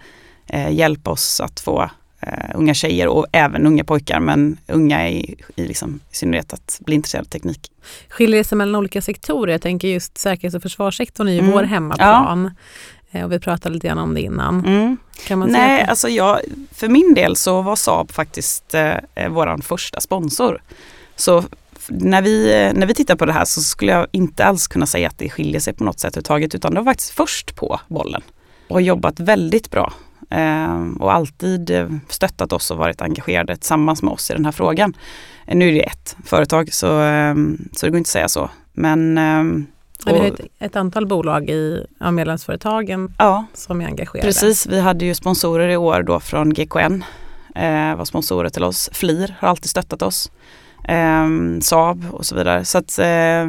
Eh, 0.47 0.71
hjälp 0.71 1.07
oss 1.07 1.41
att 1.41 1.59
få 1.59 1.89
eh, 2.19 2.49
unga 2.55 2.73
tjejer 2.73 3.07
och 3.07 3.25
även 3.31 3.65
unga 3.65 3.83
pojkar, 3.83 4.19
men 4.19 4.57
unga 4.67 5.09
i, 5.09 5.35
i, 5.55 5.67
liksom, 5.67 5.99
i 6.11 6.15
synnerhet 6.15 6.53
att 6.53 6.79
bli 6.85 6.95
intresserade 6.95 7.25
av 7.25 7.29
teknik. 7.29 7.71
Skiljer 8.09 8.37
det 8.37 8.43
sig 8.43 8.57
mellan 8.57 8.75
olika 8.75 9.01
sektorer? 9.01 9.51
Jag 9.51 9.61
tänker 9.61 9.87
just 9.87 10.17
säkerhets 10.17 10.55
och 10.55 10.61
försvarssektorn 10.61 11.27
är 11.27 11.31
ju 11.31 11.39
mm. 11.39 11.51
vår 11.51 11.63
hemmaplan. 11.63 12.51
Ja. 13.11 13.19
Eh, 13.19 13.25
och 13.25 13.31
vi 13.31 13.39
pratade 13.39 13.73
lite 13.73 13.87
grann 13.87 13.97
om 13.97 14.13
det 14.13 14.21
innan. 14.21 14.65
Mm. 14.65 14.97
Kan 15.27 15.39
man 15.39 15.51
Nej, 15.51 15.77
säga 15.77 15.89
alltså 15.89 16.09
jag, 16.09 16.39
för 16.71 16.87
min 16.87 17.13
del 17.13 17.35
så 17.35 17.61
var 17.61 17.75
Saab 17.75 18.11
faktiskt 18.11 18.73
eh, 18.73 18.93
eh 19.15 19.29
vår 19.29 19.61
första 19.61 19.99
sponsor. 19.99 20.61
Så 21.15 21.43
när 21.89 22.21
vi, 22.21 22.71
när 22.75 22.87
vi 22.87 22.93
tittar 22.93 23.15
på 23.15 23.25
det 23.25 23.33
här 23.33 23.45
så 23.45 23.61
skulle 23.61 23.91
jag 23.91 24.07
inte 24.11 24.45
alls 24.45 24.67
kunna 24.67 24.85
säga 24.85 25.07
att 25.07 25.17
det 25.17 25.29
skiljer 25.29 25.59
sig 25.59 25.73
på 25.73 25.83
något 25.83 25.99
sätt 25.99 26.07
överhuvudtaget 26.17 26.55
utan 26.55 26.73
det 26.73 26.79
var 26.79 26.85
faktiskt 26.85 27.09
först 27.09 27.55
på 27.55 27.79
bollen 27.87 28.21
och 28.67 28.75
har 28.75 28.81
jobbat 28.81 29.19
väldigt 29.19 29.71
bra 29.71 29.93
eh, 30.29 30.85
och 30.99 31.13
alltid 31.13 31.71
stöttat 32.09 32.53
oss 32.53 32.71
och 32.71 32.77
varit 32.77 33.01
engagerade 33.01 33.55
tillsammans 33.55 34.03
med 34.03 34.13
oss 34.13 34.31
i 34.31 34.33
den 34.33 34.45
här 34.45 34.51
frågan. 34.51 34.93
Eh, 35.47 35.57
nu 35.57 35.69
är 35.69 35.73
det 35.73 35.79
ett 35.79 36.17
företag 36.25 36.73
så, 36.73 37.01
eh, 37.01 37.35
så 37.73 37.85
det 37.85 37.89
går 37.89 37.97
inte 37.97 38.07
att 38.07 38.11
säga 38.11 38.27
så. 38.27 38.49
Men 38.73 39.17
och, 40.05 40.13
vi 40.13 40.19
har 40.19 40.25
ett, 40.25 40.41
ett, 40.59 40.75
antal 40.75 41.07
bolag 41.07 41.49
i 41.49 41.85
ja, 41.99 42.11
medlemsföretagen 42.11 43.13
ja, 43.17 43.45
som 43.53 43.81
är 43.81 43.85
engagerade. 43.85 44.27
Precis, 44.27 44.67
vi 44.67 44.79
hade 44.79 45.05
ju 45.05 45.15
sponsorer 45.15 45.69
i 45.69 45.77
år 45.77 46.03
då 46.03 46.19
från 46.19 46.53
GKN. 46.53 47.03
Eh, 47.55 47.95
var 47.95 48.05
sponsorer 48.05 48.49
till 48.49 48.63
oss. 48.63 48.89
FLIR 48.93 49.35
har 49.39 49.47
alltid 49.47 49.69
stöttat 49.69 50.01
oss. 50.01 50.31
Eh, 50.83 51.27
Saab 51.61 52.05
och 52.11 52.25
så 52.25 52.35
vidare. 52.35 52.65
Så 52.65 52.77
att, 52.77 52.99
eh, 52.99 53.47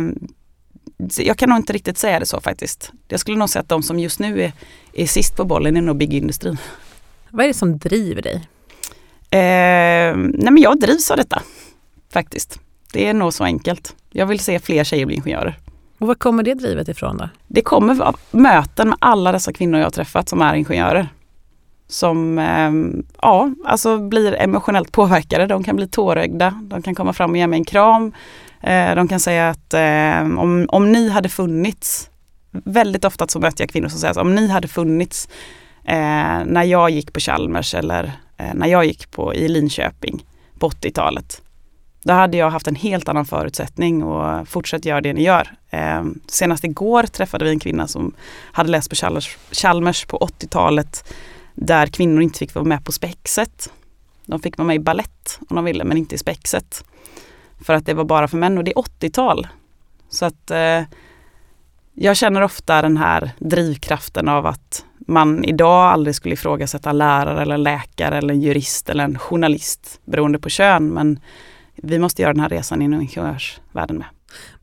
jag 1.19 1.37
kan 1.37 1.49
nog 1.49 1.59
inte 1.59 1.73
riktigt 1.73 1.99
säga 1.99 2.21
det 2.21 2.27
så 2.27 2.41
faktiskt. 2.41 2.93
Jag 3.09 3.21
skulle 3.21 3.37
nog 3.37 3.49
säga 3.49 3.61
att 3.61 3.69
de 3.69 3.83
som 3.83 3.99
just 3.99 4.19
nu 4.21 4.43
är, 4.43 4.53
är 4.93 5.07
sist 5.07 5.37
på 5.37 5.45
bollen 5.45 5.77
är 5.77 5.81
nog 5.81 5.97
byggindustrin. 5.97 6.57
Vad 7.31 7.45
är 7.45 7.49
det 7.49 7.55
som 7.55 7.79
driver 7.79 8.23
dig? 8.23 8.35
Eh, 9.31 10.17
nej 10.17 10.53
men 10.53 10.59
jag 10.59 10.81
drivs 10.81 11.11
av 11.11 11.17
detta 11.17 11.43
faktiskt. 12.13 12.61
Det 12.93 13.07
är 13.07 13.15
nog 13.15 13.35
så 13.35 13.45
enkelt. 13.45 13.95
Jag 14.11 14.27
vill 14.27 14.41
se 14.41 14.59
fler 14.59 14.85
tjejer 14.85 15.07
bli 15.07 15.15
ingenjörer. 15.15 15.59
Och 15.99 16.07
var 16.07 16.15
kommer 16.15 16.43
det 16.43 16.55
drivet 16.55 16.89
ifrån 16.89 17.17
då? 17.17 17.29
Det 17.47 17.63
kommer 17.63 18.03
av 18.03 18.17
möten 18.31 18.89
med 18.89 18.99
alla 19.01 19.33
dessa 19.33 19.53
kvinnor 19.53 19.79
jag 19.81 19.87
har 19.87 19.91
träffat 19.91 20.29
som 20.29 20.43
är 20.43 20.55
ingenjörer. 20.55 21.09
Som 21.91 22.39
eh, 22.39 23.03
ja, 23.23 23.51
alltså 23.65 23.99
blir 23.99 24.35
emotionellt 24.35 24.93
påverkade. 24.93 25.47
De 25.47 25.65
kan 25.65 25.77
bli 25.77 25.89
tårögda. 25.89 26.55
De 26.63 26.83
kan 26.83 26.95
komma 26.95 27.13
fram 27.13 27.31
och 27.31 27.37
ge 27.37 27.47
mig 27.47 27.59
en 27.59 27.65
kram. 27.65 28.13
Eh, 28.63 28.95
de 28.95 29.09
kan 29.09 29.21
säga 29.21 29.49
att 29.49 29.75
eh, 29.75 30.39
om, 30.39 30.67
om 30.69 30.93
ni 30.93 31.09
hade 31.09 31.29
funnits, 31.29 32.11
väldigt 32.51 33.05
ofta 33.05 33.29
så 33.29 33.41
möter 33.41 33.63
jag 33.63 33.71
kvinnor 33.71 33.89
som 33.89 33.99
säger 33.99 34.11
att 34.11 34.17
om 34.17 34.35
ni 34.35 34.49
hade 34.49 34.69
funnits 34.69 35.29
eh, 35.85 36.45
när 36.47 36.65
jag 36.65 36.91
gick 36.91 37.13
på 37.13 37.21
Chalmers 37.21 37.75
eller 37.75 38.13
eh, 38.37 38.55
när 38.55 38.67
jag 38.67 38.85
gick 38.85 39.11
på, 39.11 39.35
i 39.35 39.49
Linköping 39.49 40.25
på 40.59 40.69
80-talet. 40.69 41.43
Då 42.03 42.13
hade 42.13 42.37
jag 42.37 42.51
haft 42.51 42.67
en 42.67 42.75
helt 42.75 43.09
annan 43.09 43.25
förutsättning 43.25 44.03
och 44.03 44.49
fortsätt 44.49 44.85
göra 44.85 45.01
det 45.01 45.13
ni 45.13 45.23
gör. 45.23 45.55
Ehm, 45.71 46.21
senast 46.27 46.65
igår 46.65 47.03
träffade 47.03 47.45
vi 47.45 47.51
en 47.51 47.59
kvinna 47.59 47.87
som 47.87 48.13
hade 48.53 48.71
läst 48.71 48.91
på 48.91 48.97
Chalmers, 48.97 49.37
Chalmers 49.53 50.05
på 50.05 50.19
80-talet 50.19 51.15
där 51.61 51.87
kvinnor 51.87 52.23
inte 52.23 52.39
fick 52.39 52.55
vara 52.55 52.65
med 52.65 52.85
på 52.85 52.93
spexet. 52.93 53.73
De 54.27 54.41
fick 54.41 54.59
vara 54.59 54.67
med 54.67 54.77
i 54.77 54.79
ballett 54.79 55.39
om 55.49 55.57
de 55.57 55.65
ville 55.65 55.85
men 55.85 55.97
inte 55.97 56.15
i 56.15 56.19
spexet. 56.19 56.85
För 57.65 57.75
att 57.75 57.87
det 57.87 57.95
var 57.95 58.05
bara 58.05 58.29
för 58.29 58.37
män 58.37 58.59
och 58.59 58.65
det 58.65 58.71
är 58.71 58.83
80-tal. 58.83 59.49
Så 60.09 60.25
att 60.25 60.51
eh, 60.51 60.83
jag 61.95 62.17
känner 62.17 62.43
ofta 62.43 62.83
den 62.83 62.97
här 62.97 63.31
drivkraften 63.39 64.29
av 64.29 64.47
att 64.47 64.85
man 64.99 65.45
idag 65.45 65.93
aldrig 65.93 66.15
skulle 66.15 66.33
ifrågasätta 66.33 66.93
lärare 66.93 67.43
eller 67.43 67.59
läkare 67.59 68.19
eller 68.19 68.35
en 68.35 68.41
jurist 68.41 68.89
eller 68.91 69.05
en 69.05 69.19
journalist 69.19 70.01
beroende 70.05 70.39
på 70.39 70.49
kön. 70.49 70.89
Men 70.89 71.21
vi 71.75 71.99
måste 71.99 72.23
göra 72.23 72.33
den 72.33 72.43
här 72.43 72.49
resan 72.49 72.83
inom 72.83 73.01
ingenjörsvärlden 73.01 73.99
med. 73.99 74.07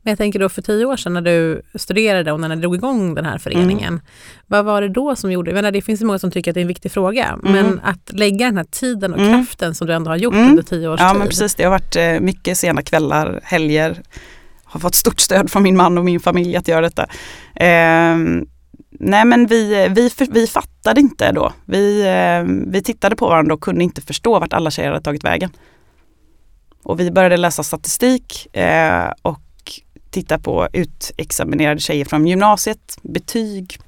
Men 0.08 0.12
jag 0.12 0.18
tänker 0.18 0.38
då 0.38 0.48
för 0.48 0.62
tio 0.62 0.84
år 0.84 0.96
sedan 0.96 1.12
när 1.12 1.20
du 1.20 1.62
studerade 1.74 2.32
och 2.32 2.40
när 2.40 2.48
du 2.48 2.56
drog 2.56 2.74
igång 2.74 3.14
den 3.14 3.24
här 3.24 3.38
föreningen. 3.38 3.88
Mm. 3.88 4.00
Vad 4.46 4.64
var 4.64 4.82
det 4.82 4.88
då 4.88 5.16
som 5.16 5.32
gjorde, 5.32 5.50
jag 5.50 5.54
menar, 5.54 5.72
det 5.72 5.82
finns 5.82 6.00
ju 6.00 6.06
många 6.06 6.18
som 6.18 6.30
tycker 6.30 6.50
att 6.50 6.54
det 6.54 6.60
är 6.60 6.62
en 6.62 6.68
viktig 6.68 6.92
fråga, 6.92 7.26
mm. 7.26 7.52
men 7.52 7.80
att 7.84 8.12
lägga 8.12 8.46
den 8.46 8.56
här 8.56 8.64
tiden 8.64 9.14
och 9.14 9.20
mm. 9.20 9.32
kraften 9.32 9.74
som 9.74 9.86
du 9.86 9.92
ändå 9.92 10.10
har 10.10 10.16
gjort 10.16 10.34
mm. 10.34 10.50
under 10.50 10.62
tio 10.62 10.88
års 10.88 11.00
ja, 11.00 11.08
tid. 11.08 11.14
Ja 11.14 11.18
men 11.18 11.28
precis, 11.28 11.54
det 11.54 11.64
har 11.64 11.70
varit 11.70 11.96
eh, 11.96 12.20
mycket 12.20 12.58
sena 12.58 12.82
kvällar, 12.82 13.40
helger. 13.42 14.02
Har 14.64 14.80
fått 14.80 14.94
stort 14.94 15.20
stöd 15.20 15.50
från 15.50 15.62
min 15.62 15.76
man 15.76 15.98
och 15.98 16.04
min 16.04 16.20
familj 16.20 16.56
att 16.56 16.68
göra 16.68 16.80
detta. 16.80 17.02
Eh, 17.54 18.16
nej 18.90 19.24
men 19.24 19.46
vi, 19.46 19.88
vi, 19.90 20.10
vi 20.30 20.46
fattade 20.46 21.00
inte 21.00 21.32
då. 21.32 21.52
Vi, 21.64 22.00
eh, 22.00 22.70
vi 22.72 22.82
tittade 22.82 23.16
på 23.16 23.28
varandra 23.28 23.54
och 23.54 23.60
kunde 23.60 23.84
inte 23.84 24.00
förstå 24.00 24.38
vart 24.38 24.52
alla 24.52 24.70
tjejer 24.70 24.88
hade 24.88 25.04
tagit 25.04 25.24
vägen. 25.24 25.50
Och 26.82 27.00
vi 27.00 27.10
började 27.10 27.36
läsa 27.36 27.62
statistik 27.62 28.56
eh, 28.56 29.12
och 29.22 29.40
titta 30.10 30.38
på 30.38 30.68
utexaminerade 30.72 31.80
tjejer 31.80 32.04
från 32.04 32.26
gymnasiet, 32.26 32.98
betyg. 33.02 33.78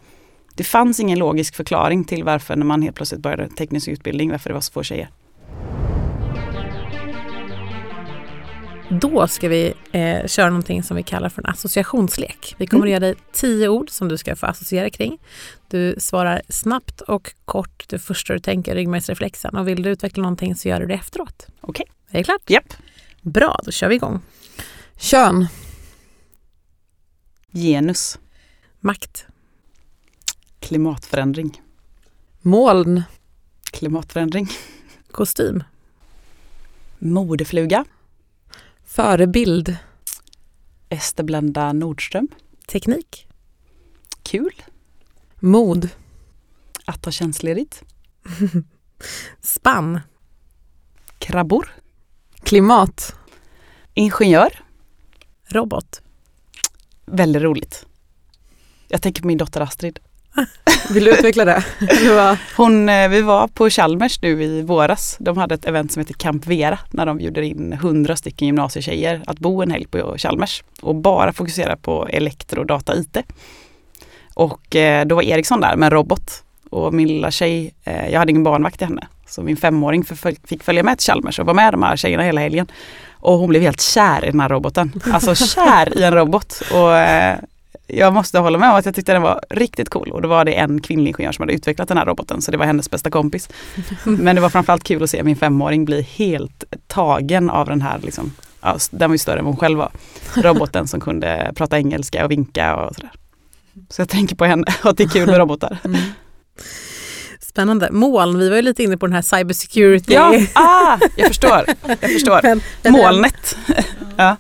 Det 0.55 0.65
fanns 0.65 1.01
ingen 1.01 1.19
logisk 1.19 1.55
förklaring 1.55 2.05
till 2.05 2.25
varför 2.25 2.57
när 2.57 2.67
man 2.67 2.83
helt 2.83 2.97
plötsligt 2.97 3.21
började 3.21 3.49
teknisk 3.49 3.89
utbildning, 3.89 4.31
varför 4.31 4.51
det 4.51 4.55
var 4.55 4.61
så 4.61 4.73
få 4.73 4.83
tjejer. 4.83 5.11
Då 8.91 9.29
ska 9.29 9.49
vi 9.49 9.75
eh, 9.93 10.27
köra 10.27 10.49
någonting 10.49 10.83
som 10.83 10.97
vi 10.97 11.03
kallar 11.03 11.29
för 11.29 11.43
en 11.43 11.51
associationslek. 11.51 12.55
Vi 12.59 12.67
kommer 12.67 12.87
mm. 12.87 12.97
att 12.97 13.03
ge 13.03 13.07
dig 13.09 13.15
tio 13.33 13.69
ord 13.69 13.91
som 13.91 14.09
du 14.09 14.19
ska 14.19 14.37
få 14.37 14.47
associera 14.47 14.91
kring. 14.91 15.19
Du 15.69 15.95
svarar 15.99 16.43
snabbt 16.49 17.01
och 17.01 17.35
kort 17.45 17.85
det 17.89 17.99
första 17.99 18.33
du 18.33 18.39
tänker, 18.39 18.75
ryggmärgsreflexen. 18.75 19.57
Och 19.57 19.69
vill 19.69 19.83
du 19.83 19.91
utveckla 19.91 20.23
någonting 20.23 20.55
så 20.55 20.69
gör 20.69 20.81
du 20.81 20.87
det 20.87 20.95
efteråt. 20.95 21.47
Okej. 21.61 21.85
Okay. 21.89 21.95
Är 22.11 22.19
det 22.19 22.25
klart? 22.25 22.51
Japp. 22.51 22.65
Yep. 22.65 22.83
Bra, 23.23 23.61
då 23.65 23.71
kör 23.71 23.89
vi 23.89 23.95
igång. 23.95 24.21
Kön. 24.97 25.47
Genus. 27.53 28.19
Makt. 28.81 29.27
Klimatförändring. 30.61 31.63
Moln. 32.41 33.03
Klimatförändring. 33.65 34.49
Kostym. 35.11 35.65
Modefluga. 36.99 37.85
Förebild. 38.85 39.77
Ester 40.89 41.25
Blenda 41.25 41.73
Nordström. 41.73 42.29
Teknik. 42.67 43.27
Kul. 44.23 44.63
Mod. 45.41 45.89
Att 46.85 47.03
ta 47.03 47.11
tjänstledigt. 47.11 47.83
Spann. 49.41 50.01
Krabbor. 51.19 51.69
Klimat. 52.43 53.15
Ingenjör. 53.95 54.65
Robot. 55.45 56.03
Väldigt 57.13 57.43
roligt. 57.43 57.87
Jag 58.89 59.03
tänker 59.03 59.23
på 59.23 59.29
min 59.29 59.39
dotter 59.39 59.61
Astrid. 59.61 59.99
Vill 60.91 61.05
du 61.05 61.11
utveckla 61.11 61.45
det? 61.45 61.65
Hon, 62.57 62.89
eh, 62.89 63.09
vi 63.09 63.23
var 63.23 63.49
på 63.49 63.71
Chalmers 63.71 64.23
nu 64.23 64.43
i 64.43 64.63
våras. 64.63 65.17
De 65.21 65.37
hade 65.37 65.55
ett 65.55 65.65
event 65.65 65.93
som 65.93 66.01
heter 66.01 66.15
Camp 66.15 66.47
Vera 66.47 66.79
när 66.91 67.07
de 67.07 67.17
bjuder 67.17 67.43
in 67.43 67.73
hundra 67.73 68.17
stycken 68.17 68.47
gymnasietjejer 68.47 69.23
att 69.27 69.39
bo 69.39 69.63
en 69.63 69.71
helg 69.71 69.87
på 69.87 70.15
Chalmers 70.19 70.65
och 70.81 70.95
bara 70.95 71.33
fokusera 71.33 71.77
på 71.77 72.07
elektro, 72.09 72.65
data, 72.65 72.97
IT. 72.97 73.17
Och 74.35 74.77
eh, 74.77 75.07
då 75.07 75.15
var 75.15 75.23
Eriksson 75.23 75.61
där 75.61 75.77
med 75.77 75.87
en 75.87 75.91
robot 75.91 76.45
och 76.71 76.95
min 76.95 77.09
lilla 77.09 77.31
tjej, 77.31 77.75
eh, 77.85 78.09
jag 78.09 78.19
hade 78.19 78.31
ingen 78.31 78.45
barnvakt 78.45 78.79
till 78.79 78.87
henne, 78.87 79.09
så 79.27 79.43
min 79.43 79.57
femåring 79.57 80.05
fick 80.45 80.63
följa 80.63 80.83
med 80.83 80.99
till 80.99 81.07
Chalmers 81.07 81.39
och 81.39 81.47
vara 81.47 81.55
med 81.55 81.73
de 81.73 81.83
här 81.83 81.97
tjejerna 81.97 82.23
hela 82.23 82.41
helgen. 82.41 82.67
Och 83.21 83.39
hon 83.39 83.49
blev 83.49 83.63
helt 83.63 83.81
kär 83.81 84.25
i 84.25 84.31
den 84.31 84.41
här 84.41 84.49
roboten. 84.49 85.03
Alltså 85.13 85.35
kär 85.35 85.99
i 85.99 86.03
en 86.03 86.15
robot. 86.15 86.63
Och 86.73 86.97
eh, 86.97 87.39
jag 87.87 88.15
måste 88.15 88.39
hålla 88.39 88.59
med 88.59 88.71
om 88.71 88.77
att 88.77 88.87
jag 88.87 88.95
tyckte 88.95 89.13
den 89.13 89.23
var 89.23 89.41
riktigt 89.51 89.89
cool 89.89 90.11
och 90.11 90.23
då 90.23 90.29
var 90.29 90.45
det 90.45 90.53
en 90.53 90.81
kvinnlig 90.81 91.11
ingenjör 91.11 91.33
som 91.33 91.43
hade 91.43 91.53
utvecklat 91.53 91.89
den 91.89 91.99
här 91.99 92.07
roboten 92.07 92.43
så 92.43 92.51
det 92.51 92.57
var 92.57 92.67
hennes 92.67 92.91
bästa 92.91 93.11
kompis. 93.11 93.49
Men 94.05 94.37
det 94.37 94.43
var 94.43 94.49
framförallt 94.49 94.85
kul 94.85 95.03
att 95.03 95.11
se 95.11 95.23
min 95.23 95.37
femåring 95.37 95.85
bli 95.85 96.03
helt 96.03 96.65
tagen 96.87 97.51
av 97.51 97.67
den 97.67 97.83
här, 97.83 97.99
liksom, 97.99 98.33
ja, 98.61 98.77
den 98.91 99.11
var 99.11 99.15
ju 99.15 99.19
större 99.19 99.39
än 99.39 99.45
vad 99.45 99.55
hon 99.55 99.61
själv 99.61 99.79
var, 99.79 99.91
roboten 100.37 100.89
som 100.89 101.01
kunde 101.01 101.53
prata 101.57 101.79
engelska 101.79 102.25
och 102.25 102.31
vinka 102.31 102.77
och 102.77 102.95
sådär. 102.95 103.11
Så 103.89 104.01
jag 104.01 104.09
tänker 104.09 104.37
på 104.37 104.45
henne 104.45 104.65
och 104.83 104.87
att 104.91 104.97
det 104.97 105.05
är 105.05 105.09
kul 105.09 105.27
med 105.27 105.39
robotar. 105.39 105.79
Mm. 105.85 106.01
Spännande. 107.51 107.89
Moln, 107.93 108.39
vi 108.39 108.49
var 108.49 108.57
ju 108.57 108.63
lite 108.63 108.83
inne 108.83 108.97
på 108.97 109.07
den 109.07 109.15
här 109.15 109.23
cybersecurity. 109.23 110.15
Ja, 110.15 110.35
ah, 110.55 110.99
jag 111.17 111.27
förstår. 111.27 111.65
Jag 111.87 112.13
förstår. 112.13 112.41
Men, 112.83 112.93
Molnet. 112.93 113.57
ja. 114.17 114.37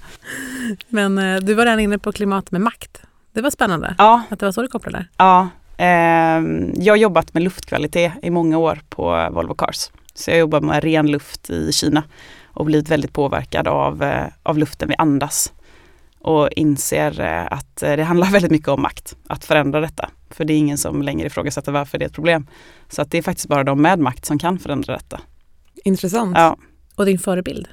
Men 0.88 1.18
eh, 1.18 1.40
du 1.40 1.54
var 1.54 1.64
redan 1.64 1.80
inne 1.80 1.98
på 1.98 2.12
klimat 2.12 2.50
med 2.50 2.60
makt. 2.60 3.02
Det 3.32 3.40
var 3.42 3.50
spännande 3.50 3.94
ja. 3.98 4.22
att 4.30 4.38
det 4.38 4.46
var 4.46 4.52
så 4.52 4.62
du 4.62 4.68
kopplade. 4.68 5.06
Ja. 5.16 5.48
Eh, 5.76 5.86
jag 6.74 6.92
har 6.92 6.96
jobbat 6.96 7.34
med 7.34 7.42
luftkvalitet 7.42 8.12
i 8.22 8.30
många 8.30 8.58
år 8.58 8.80
på 8.88 9.28
Volvo 9.32 9.54
Cars. 9.54 9.90
Så 10.14 10.30
jag 10.30 10.38
jobbar 10.38 10.60
med 10.60 10.84
ren 10.84 11.06
luft 11.06 11.50
i 11.50 11.72
Kina 11.72 12.02
och 12.46 12.64
blivit 12.64 12.88
väldigt 12.88 13.12
påverkad 13.12 13.68
av, 13.68 14.02
eh, 14.02 14.26
av 14.42 14.58
luften 14.58 14.88
vi 14.88 14.94
andas. 14.98 15.52
Och 16.20 16.48
inser 16.52 17.20
eh, 17.20 17.52
att 17.52 17.76
det 17.76 18.02
handlar 18.02 18.26
väldigt 18.30 18.50
mycket 18.52 18.68
om 18.68 18.82
makt, 18.82 19.16
att 19.28 19.44
förändra 19.44 19.80
detta. 19.80 20.10
För 20.30 20.44
det 20.44 20.52
är 20.52 20.58
ingen 20.58 20.78
som 20.78 21.02
längre 21.02 21.26
ifrågasätter 21.26 21.72
varför 21.72 21.98
det 21.98 22.04
är 22.04 22.08
ett 22.08 22.14
problem. 22.14 22.46
Så 22.88 23.02
att 23.02 23.10
det 23.10 23.18
är 23.18 23.22
faktiskt 23.22 23.48
bara 23.48 23.64
de 23.64 23.82
med 23.82 23.98
makt 23.98 24.24
som 24.24 24.38
kan 24.38 24.58
förändra 24.58 24.92
detta. 24.92 25.20
Intressant. 25.84 26.36
Ja. 26.38 26.56
Och 26.96 27.06
din 27.06 27.18
förebild? 27.18 27.68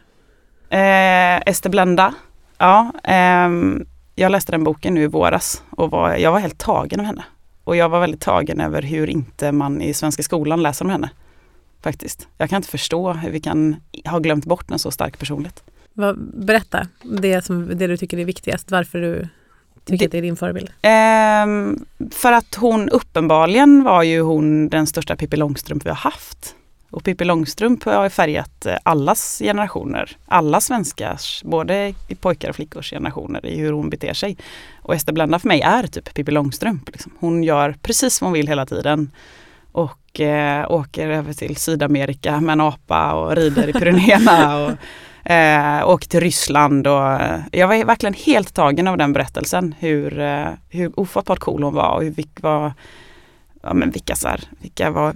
Eh, 0.70 1.38
Ester 1.38 1.70
Blenda. 1.70 2.14
Ja, 2.58 2.92
eh, 3.04 3.50
jag 4.16 4.32
läste 4.32 4.52
den 4.52 4.64
boken 4.64 4.94
nu 4.94 5.04
i 5.04 5.08
våras 5.08 5.64
och 5.70 5.92
var, 5.92 6.16
jag 6.16 6.32
var 6.32 6.40
helt 6.40 6.58
tagen 6.58 7.00
av 7.00 7.06
henne. 7.06 7.24
Och 7.64 7.76
jag 7.76 7.90
var 7.90 8.00
väldigt 8.00 8.22
tagen 8.22 8.62
över 8.62 8.82
hur 8.82 9.10
inte 9.10 9.52
man 9.52 9.82
i 9.82 9.94
svenska 9.94 10.24
skolan 10.24 10.64
läser 10.64 10.86
om 10.86 10.92
henne. 10.92 11.10
Faktiskt. 11.82 12.28
Jag 12.38 12.50
kan 12.50 12.58
inte 12.58 12.70
förstå 12.70 13.14
hur 13.14 13.32
vi 13.32 13.40
kan 13.40 13.76
ha 14.06 14.20
glömt 14.20 14.46
bort 14.46 14.72
en 14.72 14.80
så 14.80 14.92
stark 14.92 15.20
personlighet. 15.20 15.64
Berätta 16.34 16.88
det, 17.04 17.46
som, 17.46 17.78
det 17.78 17.88
du 17.88 17.98
tycker 17.98 18.18
är 18.18 18.26
viktigast, 18.26 18.72
varför 18.72 19.00
du 19.00 19.28
tycker 19.88 19.98
det, 19.98 20.06
att 20.06 20.12
det 20.12 20.18
är 20.18 20.22
din 20.22 20.36
förebild. 20.36 20.70
Eh, 20.82 21.76
för 22.12 22.32
att 22.32 22.56
hon 22.56 22.90
uppenbarligen 22.90 23.84
var 23.84 24.04
ju 24.04 24.22
hon 24.22 24.70
den 24.70 24.88
största 24.88 25.16
Pippi 25.16 25.38
Långstrump 25.38 25.86
vi 25.86 25.90
har 25.90 25.96
haft. 25.96 26.56
Och 26.90 27.04
Pippi 27.04 27.26
Långstrump 27.26 27.84
har 27.84 28.10
färgat 28.10 28.66
eh, 28.66 28.76
allas 28.84 29.40
generationer, 29.44 30.18
alla 30.26 30.62
svenskars, 30.62 31.44
både 31.44 31.94
pojkar 32.20 32.50
och 32.50 32.56
flickors 32.56 32.90
generationer 32.90 33.46
i 33.46 33.60
hur 33.60 33.72
hon 33.72 33.90
beter 33.90 34.14
sig. 34.14 34.38
Och 34.82 34.96
Ester 34.96 35.14
Blenda 35.14 35.40
för 35.40 35.48
mig 35.48 35.62
är 35.62 35.88
typ 35.88 36.14
Pippi 36.14 36.32
Långstrump. 36.32 36.90
Liksom. 36.92 37.12
Hon 37.20 37.44
gör 37.44 37.76
precis 37.82 38.22
vad 38.22 38.28
hon 38.28 38.34
vill 38.34 38.48
hela 38.48 38.66
tiden. 38.66 39.12
Och 39.72 40.20
eh, 40.20 40.72
åker 40.72 41.10
över 41.10 41.34
till 41.34 41.56
Sydamerika 41.56 42.42
med 42.42 42.54
en 42.54 42.62
apa 42.62 43.14
och 43.14 43.36
rider 43.36 43.70
i 43.70 43.74
Pyrenéerna. 43.74 44.78
eh, 45.30 45.90
åker 45.90 46.08
till 46.08 46.20
Ryssland 46.20 46.88
och 46.88 47.12
eh, 47.12 47.40
jag 47.52 47.68
var 47.68 47.86
verkligen 47.86 48.14
helt 48.14 48.54
tagen 48.54 48.88
av 48.88 48.98
den 48.98 49.14
berättelsen. 49.14 49.76
Hur, 49.80 50.20
eh, 50.20 50.48
hur 50.70 51.00
ofattbart 51.00 51.40
cool 51.40 51.64
hon 51.64 51.74
var 51.74 51.96
och 51.96 52.04
hur, 52.04 52.12
vilka, 52.12 52.74
ja, 53.62 53.74
men 53.74 53.92
vilka, 53.92 54.16
så 54.16 54.28
här, 54.28 54.44
vilka 54.62 54.92
var 54.92 55.16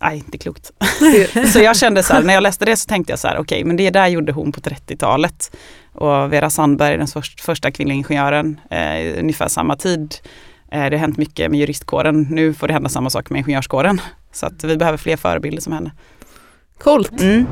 Nej, 0.00 0.16
inte 0.16 0.38
klokt. 0.38 0.72
så 1.52 1.58
jag 1.58 1.76
kände 1.76 2.02
så 2.02 2.12
här, 2.12 2.22
när 2.22 2.34
jag 2.34 2.42
läste 2.42 2.64
det 2.64 2.76
så 2.76 2.86
tänkte 2.86 3.12
jag 3.12 3.18
så 3.18 3.28
här, 3.28 3.34
okej, 3.34 3.56
okay, 3.56 3.64
men 3.64 3.76
det 3.76 3.90
där 3.90 4.06
gjorde 4.06 4.32
hon 4.32 4.52
på 4.52 4.60
30-talet. 4.60 5.56
Och 5.92 6.32
Vera 6.32 6.50
Sandberg, 6.50 6.96
den 6.96 7.06
första 7.42 7.70
kvinnliga 7.70 7.96
ingenjören, 7.96 8.60
eh, 8.70 9.20
ungefär 9.20 9.48
samma 9.48 9.76
tid. 9.76 10.14
Eh, 10.72 10.84
det 10.90 10.96
har 10.96 10.96
hänt 10.96 11.16
mycket 11.16 11.50
med 11.50 11.60
juristkåren. 11.60 12.26
Nu 12.30 12.54
får 12.54 12.66
det 12.66 12.72
hända 12.72 12.88
samma 12.88 13.10
sak 13.10 13.30
med 13.30 13.38
ingenjörskåren. 13.38 14.00
Så 14.32 14.46
att 14.46 14.64
vi 14.64 14.76
behöver 14.76 14.98
fler 14.98 15.16
förebilder 15.16 15.62
som 15.62 15.72
henne. 15.72 15.92
Coolt. 16.78 17.20
Mm. 17.20 17.46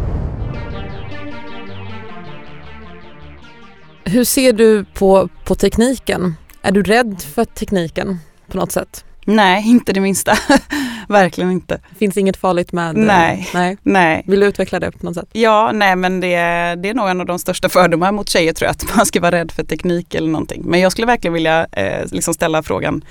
Hur 4.08 4.24
ser 4.24 4.52
du 4.52 4.84
på, 4.84 5.28
på 5.44 5.54
tekniken? 5.54 6.34
Är 6.62 6.72
du 6.72 6.82
rädd 6.82 7.22
för 7.34 7.44
tekniken 7.44 8.18
på 8.48 8.56
något 8.56 8.72
sätt? 8.72 9.04
Nej, 9.24 9.68
inte 9.68 9.92
det 9.92 10.00
minsta. 10.00 10.38
Verkligen 11.08 11.50
inte. 11.50 11.80
Finns 11.98 12.16
inget 12.16 12.36
farligt 12.36 12.72
med 12.72 12.96
nej. 12.96 13.48
nej. 13.54 13.76
nej. 13.82 14.22
Vill 14.26 14.40
du 14.40 14.46
utveckla 14.46 14.80
det 14.80 14.92
på 14.92 15.06
något 15.06 15.14
sätt? 15.14 15.28
Ja, 15.32 15.70
nej 15.74 15.96
men 15.96 16.20
det, 16.20 16.36
det 16.76 16.88
är 16.88 16.94
nog 16.94 17.08
en 17.08 17.20
av 17.20 17.26
de 17.26 17.38
största 17.38 17.68
fördomarna 17.68 18.12
mot 18.12 18.28
tjejer 18.28 18.52
tror 18.52 18.66
jag, 18.66 18.70
att 18.70 18.96
man 18.96 19.06
ska 19.06 19.20
vara 19.20 19.32
rädd 19.32 19.52
för 19.52 19.64
teknik 19.64 20.14
eller 20.14 20.28
någonting. 20.28 20.62
Men 20.64 20.80
jag 20.80 20.92
skulle 20.92 21.06
verkligen 21.06 21.34
vilja 21.34 21.66
eh, 21.72 22.06
liksom 22.10 22.34
ställa 22.34 22.62
frågan 22.62 23.04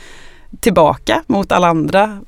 tillbaka 0.60 1.24
mot 1.28 1.52
alla 1.52 1.68
andra. 1.68 2.20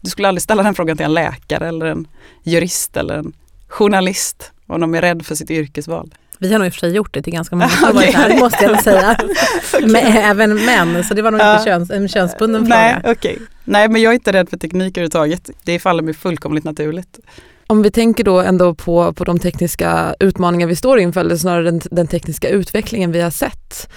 Du 0.00 0.10
skulle 0.10 0.28
aldrig 0.28 0.42
ställa 0.42 0.62
den 0.62 0.74
frågan 0.74 0.96
till 0.96 1.06
en 1.06 1.14
läkare 1.14 1.68
eller 1.68 1.86
en 1.86 2.08
jurist 2.42 2.96
eller 2.96 3.16
en 3.16 3.32
journalist 3.68 4.52
om 4.66 4.80
de 4.80 4.94
är 4.94 5.00
rädd 5.00 5.26
för 5.26 5.34
sitt 5.34 5.50
yrkesval. 5.50 6.14
Vi 6.42 6.52
har 6.52 6.58
nog 6.58 6.66
i 6.66 6.70
och 6.70 6.74
för 6.74 6.80
sig 6.80 6.90
gjort 6.90 7.14
det 7.14 7.22
till 7.22 7.32
ganska 7.32 7.56
många 7.56 7.68
som 7.80 7.96
okay. 7.96 8.12
här, 8.12 8.38
måste 8.38 8.64
jag 8.64 8.82
säga. 8.82 9.16
okay. 9.74 9.86
Men 9.86 10.06
även 10.06 10.64
män, 10.64 11.04
så 11.04 11.14
det 11.14 11.22
var 11.22 11.30
nog 11.30 11.40
inte 11.40 11.64
köns, 11.64 11.90
en 11.90 12.08
könsbunden 12.08 12.62
Nej, 12.62 12.94
fråga. 12.94 13.12
Okay. 13.12 13.36
Nej, 13.64 13.88
men 13.88 14.02
jag 14.02 14.10
är 14.10 14.14
inte 14.14 14.32
rädd 14.32 14.48
för 14.48 14.56
teknik 14.56 14.96
överhuvudtaget. 14.96 15.50
Det 15.64 15.78
faller 15.78 16.02
mig 16.02 16.14
fullkomligt 16.14 16.64
naturligt. 16.64 17.18
Om 17.66 17.82
vi 17.82 17.90
tänker 17.90 18.24
då 18.24 18.40
ändå 18.40 18.74
på, 18.74 19.12
på 19.12 19.24
de 19.24 19.38
tekniska 19.38 20.14
utmaningar 20.20 20.66
vi 20.66 20.76
står 20.76 20.98
inför, 20.98 21.20
eller 21.20 21.36
snarare 21.36 21.62
den, 21.62 21.80
den 21.90 22.06
tekniska 22.06 22.48
utvecklingen 22.48 23.12
vi 23.12 23.20
har 23.20 23.30
sett. 23.30 23.88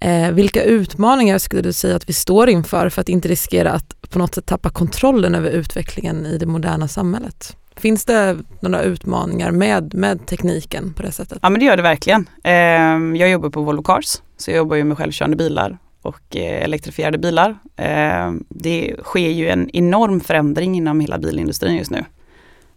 Eh, 0.00 0.30
vilka 0.30 0.62
utmaningar 0.62 1.38
skulle 1.38 1.62
du 1.62 1.72
säga 1.72 1.96
att 1.96 2.08
vi 2.08 2.12
står 2.12 2.48
inför 2.48 2.88
för 2.88 3.00
att 3.00 3.08
inte 3.08 3.28
riskera 3.28 3.72
att 3.72 4.10
på 4.10 4.18
något 4.18 4.34
sätt 4.34 4.46
tappa 4.46 4.70
kontrollen 4.70 5.34
över 5.34 5.50
utvecklingen 5.50 6.26
i 6.26 6.38
det 6.38 6.46
moderna 6.46 6.88
samhället? 6.88 7.56
Finns 7.78 8.04
det 8.04 8.36
några 8.60 8.82
utmaningar 8.82 9.50
med, 9.50 9.94
med 9.94 10.26
tekniken 10.26 10.92
på 10.94 11.02
det 11.02 11.12
sättet? 11.12 11.38
Ja 11.42 11.50
men 11.50 11.60
det 11.60 11.66
gör 11.66 11.76
det 11.76 11.82
verkligen. 11.82 12.28
Ehm, 12.44 13.16
jag 13.16 13.30
jobbar 13.30 13.50
på 13.50 13.62
Volvo 13.62 13.82
Cars, 13.82 14.22
så 14.36 14.50
jag 14.50 14.56
jobbar 14.56 14.76
ju 14.76 14.84
med 14.84 14.98
självkörande 14.98 15.36
bilar 15.36 15.78
och 16.02 16.36
eh, 16.36 16.64
elektrifierade 16.64 17.18
bilar. 17.18 17.58
Ehm, 17.76 18.44
det 18.48 18.96
sker 19.02 19.30
ju 19.30 19.48
en 19.48 19.70
enorm 19.76 20.20
förändring 20.20 20.76
inom 20.76 21.00
hela 21.00 21.18
bilindustrin 21.18 21.76
just 21.76 21.90
nu. 21.90 22.04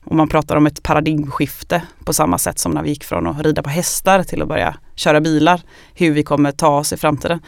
Och 0.03 0.15
man 0.15 0.27
pratar 0.27 0.55
om 0.55 0.67
ett 0.67 0.83
paradigmskifte 0.83 1.81
på 2.05 2.13
samma 2.13 2.37
sätt 2.37 2.59
som 2.59 2.71
när 2.71 2.83
vi 2.83 2.89
gick 2.89 3.03
från 3.03 3.27
att 3.27 3.41
rida 3.45 3.63
på 3.63 3.69
hästar 3.69 4.23
till 4.23 4.41
att 4.41 4.47
börja 4.47 4.75
köra 4.95 5.21
bilar, 5.21 5.61
hur 5.93 6.11
vi 6.11 6.23
kommer 6.23 6.51
ta 6.51 6.77
oss 6.79 6.93
i 6.93 6.97
framtiden. 6.97 7.39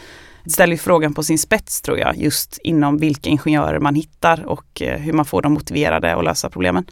Det 0.43 0.49
ställer 0.49 0.77
frågan 0.77 1.13
på 1.13 1.23
sin 1.23 1.39
spets 1.39 1.81
tror 1.81 1.97
jag, 1.99 2.15
just 2.17 2.59
inom 2.63 2.97
vilka 2.97 3.29
ingenjörer 3.29 3.79
man 3.79 3.95
hittar 3.95 4.45
och 4.45 4.81
eh, 4.81 4.99
hur 4.99 5.13
man 5.13 5.25
får 5.25 5.41
dem 5.41 5.53
motiverade 5.53 6.15
att 6.15 6.23
lösa 6.23 6.49
problemen. 6.49 6.85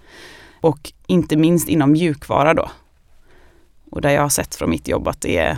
Och 0.61 0.93
inte 1.07 1.37
minst 1.37 1.69
inom 1.69 1.91
mjukvara 1.91 2.53
då. 2.53 2.71
Och 3.91 4.01
där 4.01 4.09
jag 4.09 4.21
har 4.21 4.29
sett 4.29 4.55
från 4.55 4.69
mitt 4.69 4.87
jobb 4.87 5.07
att 5.07 5.21
det 5.21 5.37
är, 5.37 5.57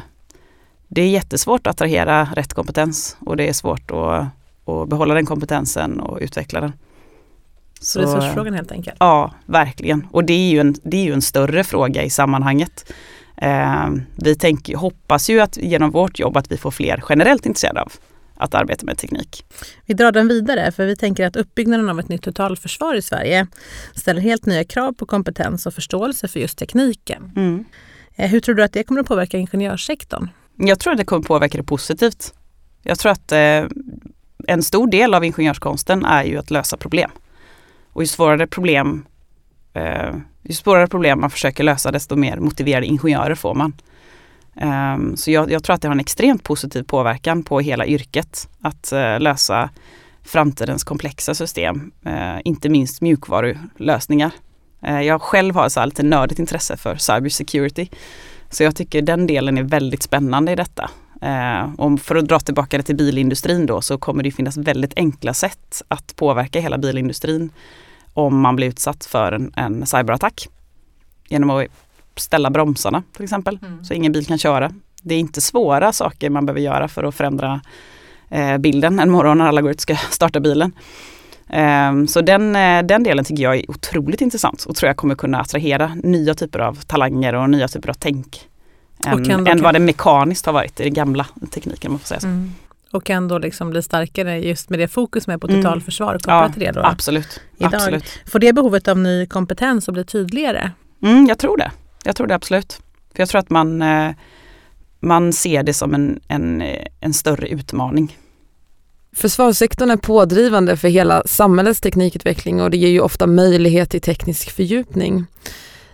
det 0.88 1.02
är 1.02 1.10
jättesvårt 1.10 1.68
att 1.68 1.74
attrahera 1.76 2.28
rätt 2.36 2.54
kompetens 2.54 3.18
och 3.20 3.38
det 3.38 3.50
är 3.50 3.54
svårt 3.54 3.92
att, 3.92 4.26
att 4.70 4.90
behålla 4.90 5.14
den 5.14 5.26
kompetensen 5.26 6.00
och 6.00 6.18
utveckla 6.22 6.62
den. 6.62 6.74
Så, 7.80 8.02
resursfrågan 8.02 8.54
helt 8.54 8.72
enkelt? 8.72 8.96
Ja, 9.00 9.32
verkligen. 9.46 10.08
Och 10.12 10.24
det 10.24 10.34
är 10.34 10.52
ju 10.52 10.60
en, 10.60 10.76
det 10.84 10.98
är 10.98 11.04
ju 11.04 11.14
en 11.14 11.22
större 11.22 11.64
fråga 11.64 12.04
i 12.04 12.10
sammanhanget. 12.10 12.94
Eh, 13.38 13.90
vi 14.16 14.36
tänk, 14.36 14.74
hoppas 14.74 15.30
ju 15.30 15.40
att 15.40 15.58
genom 15.58 15.92
vårt 15.92 16.20
jobb 16.20 16.38
att 16.38 16.52
vi 16.52 16.58
får 16.58 16.72
fler 16.72 17.04
generellt 17.10 17.46
intresserade 17.46 17.82
av 17.82 17.92
att 18.44 18.54
arbeta 18.54 18.86
med 18.86 18.98
teknik. 18.98 19.46
Vi 19.86 19.94
drar 19.94 20.12
den 20.12 20.28
vidare 20.28 20.72
för 20.72 20.86
vi 20.86 20.96
tänker 20.96 21.26
att 21.26 21.36
uppbyggnaden 21.36 21.90
av 21.90 22.00
ett 22.00 22.10
nytt 22.10 22.22
totalförsvar 22.22 22.96
i 22.96 23.02
Sverige 23.02 23.48
ställer 23.96 24.22
helt 24.22 24.46
nya 24.46 24.64
krav 24.64 24.94
på 24.94 25.06
kompetens 25.06 25.66
och 25.66 25.74
förståelse 25.74 26.28
för 26.28 26.40
just 26.40 26.58
tekniken. 26.58 27.32
Mm. 27.36 27.66
Eh, 28.16 28.30
hur 28.30 28.40
tror 28.40 28.56
du 28.56 28.64
att 28.64 28.74
det 28.74 28.84
kommer 28.84 29.02
att 29.02 29.08
påverka 29.08 29.38
ingenjörssektorn? 29.38 30.30
Jag 30.56 30.80
tror 30.80 30.94
att 30.94 30.98
det 30.98 31.06
kommer 31.06 31.24
påverka 31.24 31.58
det 31.58 31.64
positivt. 31.64 32.34
Jag 32.84 33.00
tror 33.00 33.12
att 33.12 33.32
eh, 33.32 33.66
en 34.48 34.64
stor 34.64 34.88
del 34.88 35.14
av 35.14 35.24
ingenjörskonsten 35.24 36.06
är 36.06 36.24
ju 36.24 36.38
att 36.38 36.52
lösa 36.52 36.78
problem. 36.78 37.12
Och 37.94 38.04
ju 38.04 38.08
svårare 38.08 38.48
problem, 38.48 39.06
eh, 39.74 40.16
ju 40.44 40.54
svårare 40.54 40.88
problem 40.88 41.22
man 41.22 41.30
försöker 41.30 41.64
lösa 41.64 41.92
desto 41.92 42.16
mer 42.16 42.38
motiverade 42.38 42.86
ingenjörer 42.86 43.36
får 43.36 43.56
man. 43.56 43.74
Um, 44.62 45.18
så 45.18 45.32
jag, 45.32 45.52
jag, 45.52 45.64
tror 45.64 45.74
att 45.74 45.82
det 45.82 45.88
har 45.88 45.96
en 45.96 46.00
extremt 46.00 46.44
positiv 46.44 46.84
påverkan 46.84 47.44
på 47.44 47.60
hela 47.60 47.86
yrket 47.86 48.50
att 48.62 48.94
uh, 48.94 49.20
lösa 49.20 49.70
framtidens 50.24 50.84
komplexa 50.84 51.36
system, 51.36 51.92
uh, 52.08 52.40
inte 52.44 52.70
minst 52.70 53.02
mjukvarulösningar. 53.02 54.32
Uh, 54.88 55.02
jag 55.02 55.22
själv 55.22 55.56
har 55.56 55.70
så 55.70 55.86
lite 55.86 56.04
nördigt 56.04 56.40
intresse 56.40 56.78
för 56.78 56.96
cybersecurity. 56.96 57.88
Så 58.50 58.64
jag 58.64 58.76
tycker 58.76 59.02
den 59.02 59.28
delen 59.28 59.58
är 59.58 59.64
väldigt 59.64 60.04
spännande 60.04 60.52
i 60.52 60.56
detta. 60.56 60.90
och 61.78 62.00
för 62.02 62.16
att 62.16 62.28
dra 62.28 62.40
tillbaka 62.40 62.78
det 62.78 62.84
till 62.84 62.96
bilindustrin 62.96 63.66
då 63.66 63.82
så 63.82 63.98
kommer 63.98 64.24
det 64.24 64.32
finnas 64.32 64.58
väldigt 64.58 64.94
enkla 64.96 65.34
sätt 65.34 65.82
att 65.88 66.16
påverka 66.16 66.60
hela 66.60 66.78
bilindustrin 66.78 67.50
om 68.14 68.40
man 68.40 68.56
blir 68.56 68.68
utsatt 68.68 69.06
för 69.06 69.32
en, 69.32 69.54
en 69.56 69.86
cyberattack. 69.86 70.48
Genom 71.30 71.50
att 71.50 71.68
ställa 72.16 72.50
bromsarna 72.50 73.04
till 73.16 73.24
exempel, 73.24 73.60
mm. 73.62 73.84
så 73.84 73.94
ingen 73.94 74.12
bil 74.12 74.26
kan 74.26 74.38
köra. 74.38 74.72
Det 75.02 75.16
är 75.16 75.20
inte 75.20 75.42
svåra 75.42 75.94
saker 75.94 76.30
man 76.30 76.46
behöver 76.46 76.62
göra 76.62 76.88
för 76.88 77.04
att 77.04 77.16
förändra 77.16 77.62
eh, 78.30 78.58
bilden 78.58 79.00
en 79.00 79.10
morgon 79.10 79.38
när 79.38 79.46
alla 79.46 79.62
går 79.62 79.72
ut 79.72 79.78
och 79.78 79.82
ska 79.82 79.96
starta 80.12 80.40
bilen. 80.40 80.72
Um, 81.90 82.08
så 82.08 82.22
den, 82.22 82.56
eh, 82.56 82.84
den 82.84 83.04
delen 83.04 83.26
tycker 83.26 83.44
jag 83.44 83.56
är 83.56 83.72
otroligt 83.72 84.22
intressant 84.22 84.66
och 84.66 84.76
tror 84.76 84.88
jag 84.88 84.98
kommer 84.98 85.16
kunna 85.16 85.40
attrahera 85.40 85.96
nya 86.04 86.34
typer 86.34 86.60
av 86.60 86.74
talanger 86.74 87.34
och 87.34 87.50
nya 87.50 87.68
typer 87.68 87.90
av 87.90 87.94
tänk. 87.94 88.50
Än, 89.06 89.48
än 89.48 89.62
vad 89.62 89.74
det 89.74 89.80
mekaniskt 89.80 90.46
har 90.46 90.54
varit 90.54 90.80
i 90.80 90.84
den 90.84 90.94
gamla 90.94 91.26
tekniken. 91.52 91.92
Man 91.92 92.00
får 92.00 92.08
säga 92.08 92.20
så. 92.20 92.28
Mm. 92.28 92.52
Och 92.92 93.06
kan 93.06 93.28
då 93.28 93.38
liksom 93.38 93.70
bli 93.70 93.82
starkare 93.82 94.40
just 94.40 94.70
med 94.70 94.80
det 94.80 94.88
fokus 94.88 95.28
med 95.28 95.42
på 95.42 95.48
mm. 95.48 95.62
totalförsvar 95.62 96.10
mm. 96.10 96.20
kopplat 96.20 96.42
ja, 96.48 96.50
till 96.50 96.60
det 96.60 96.72
då? 96.72 96.82
Absolut. 96.82 97.42
Idag. 97.58 97.76
absolut. 97.76 98.06
Får 98.26 98.40
det 98.40 98.54
behovet 98.54 98.88
av 98.88 98.98
ny 98.98 99.26
kompetens 99.26 99.88
att 99.90 99.94
bli 99.94 100.06
tydligare? 100.06 100.72
Mm, 101.02 101.26
jag 101.26 101.38
tror 101.38 101.58
det. 101.58 101.72
Jag 102.04 102.16
tror 102.16 102.28
det 102.28 102.36
absolut. 102.36 102.82
För 103.14 103.22
jag 103.22 103.30
tror 103.30 103.40
att 103.40 103.50
man, 103.50 103.82
eh, 103.82 104.12
man 105.00 105.34
ser 105.34 105.64
det 105.64 105.74
som 105.74 105.94
en, 105.94 106.20
en, 106.28 106.62
eh, 106.62 106.86
en 107.00 107.14
större 107.14 107.48
utmaning. 107.48 108.18
Försvarssektorn 109.16 109.90
är 109.90 109.98
pådrivande 109.98 110.78
för 110.78 110.88
hela 110.88 111.24
samhällets 111.26 111.82
teknikutveckling 111.82 112.62
och 112.62 112.72
det 112.72 112.78
ger 112.78 112.90
ju 112.90 113.00
ofta 113.00 113.28
möjlighet 113.28 113.90
till 113.90 114.02
teknisk 114.02 114.52
fördjupning. 114.52 115.26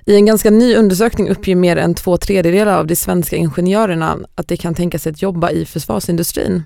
I 0.06 0.16
en 0.16 0.26
ganska 0.26 0.50
ny 0.50 0.76
undersökning 0.76 1.30
uppger 1.30 1.56
mer 1.56 1.78
än 1.78 1.96
två 1.96 2.18
tredjedelar 2.18 2.78
av 2.78 2.88
de 2.88 2.96
svenska 2.96 3.36
ingenjörerna 3.36 4.18
att 4.36 4.48
de 4.48 4.58
kan 4.58 4.76
tänka 4.76 5.00
sig 5.00 5.12
att 5.12 5.22
jobba 5.22 5.52
i 5.52 5.66
försvarsindustrin. 5.66 6.64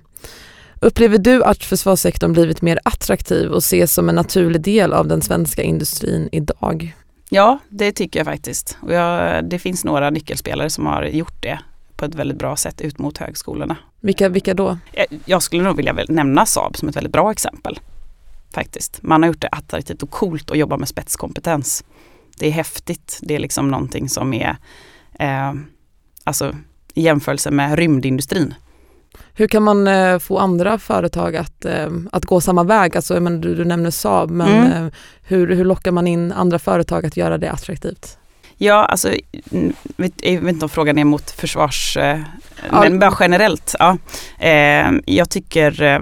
Upplever 0.79 1.17
du 1.17 1.43
att 1.43 1.63
försvarssektorn 1.63 2.33
blivit 2.33 2.61
mer 2.61 2.79
attraktiv 2.83 3.51
och 3.51 3.57
ses 3.57 3.93
som 3.93 4.09
en 4.09 4.15
naturlig 4.15 4.61
del 4.61 4.93
av 4.93 5.07
den 5.07 5.21
svenska 5.21 5.61
industrin 5.61 6.29
idag? 6.31 6.95
Ja, 7.33 7.59
det 7.69 7.91
tycker 7.91 8.19
jag 8.19 8.25
faktiskt. 8.25 8.77
Och 8.81 8.93
jag, 8.93 9.45
det 9.49 9.59
finns 9.59 9.83
några 9.83 10.09
nyckelspelare 10.09 10.69
som 10.69 10.85
har 10.85 11.03
gjort 11.03 11.41
det 11.41 11.59
på 11.95 12.05
ett 12.05 12.15
väldigt 12.15 12.37
bra 12.37 12.55
sätt 12.55 12.81
ut 12.81 12.99
mot 12.99 13.17
högskolorna. 13.17 13.77
Vilka, 13.99 14.29
vilka 14.29 14.53
då? 14.53 14.77
Jag 15.25 15.43
skulle 15.43 15.63
nog 15.63 15.77
vilja 15.77 15.93
nämna 16.09 16.45
Saab 16.45 16.77
som 16.77 16.89
ett 16.89 16.95
väldigt 16.95 17.13
bra 17.13 17.31
exempel. 17.31 17.79
Faktiskt. 18.53 18.99
Man 19.03 19.23
har 19.23 19.27
gjort 19.27 19.41
det 19.41 19.47
attraktivt 19.51 20.03
och 20.03 20.09
coolt 20.09 20.51
att 20.51 20.57
jobba 20.57 20.77
med 20.77 20.87
spetskompetens. 20.87 21.83
Det 22.37 22.47
är 22.47 22.51
häftigt. 22.51 23.19
Det 23.21 23.35
är 23.35 23.39
liksom 23.39 23.67
någonting 23.67 24.09
som 24.09 24.33
är 24.33 24.55
eh, 25.19 25.53
alltså 26.23 26.55
i 26.93 27.01
jämförelse 27.01 27.51
med 27.51 27.79
rymdindustrin 27.79 28.53
hur 29.33 29.47
kan 29.47 29.63
man 29.63 29.87
eh, 29.87 30.19
få 30.19 30.39
andra 30.39 30.79
företag 30.79 31.35
att, 31.35 31.65
eh, 31.65 31.89
att 32.11 32.25
gå 32.25 32.41
samma 32.41 32.63
väg? 32.63 32.95
Alltså, 32.95 33.19
men 33.19 33.41
du, 33.41 33.55
du 33.55 33.65
nämner 33.65 33.91
Saab, 33.91 34.31
men 34.31 34.47
mm. 34.47 34.85
eh, 34.85 34.93
hur, 35.23 35.55
hur 35.55 35.65
lockar 35.65 35.91
man 35.91 36.07
in 36.07 36.31
andra 36.31 36.59
företag 36.59 37.05
att 37.05 37.17
göra 37.17 37.37
det 37.37 37.51
attraktivt? 37.51 38.17
Ja, 38.57 38.85
alltså, 38.85 39.09
jag 40.21 40.41
vet 40.41 40.53
inte 40.53 40.65
om 40.65 40.69
frågan 40.69 40.97
är 40.97 41.03
mot 41.03 41.31
försvars... 41.31 41.97
Eh, 41.97 42.19
ja. 42.71 42.79
Men 42.81 42.99
bara 42.99 43.17
generellt. 43.19 43.75
Ja. 43.79 43.97
Eh, 44.39 44.91
jag 45.05 45.29
tycker 45.29 45.81
eh, 45.81 45.99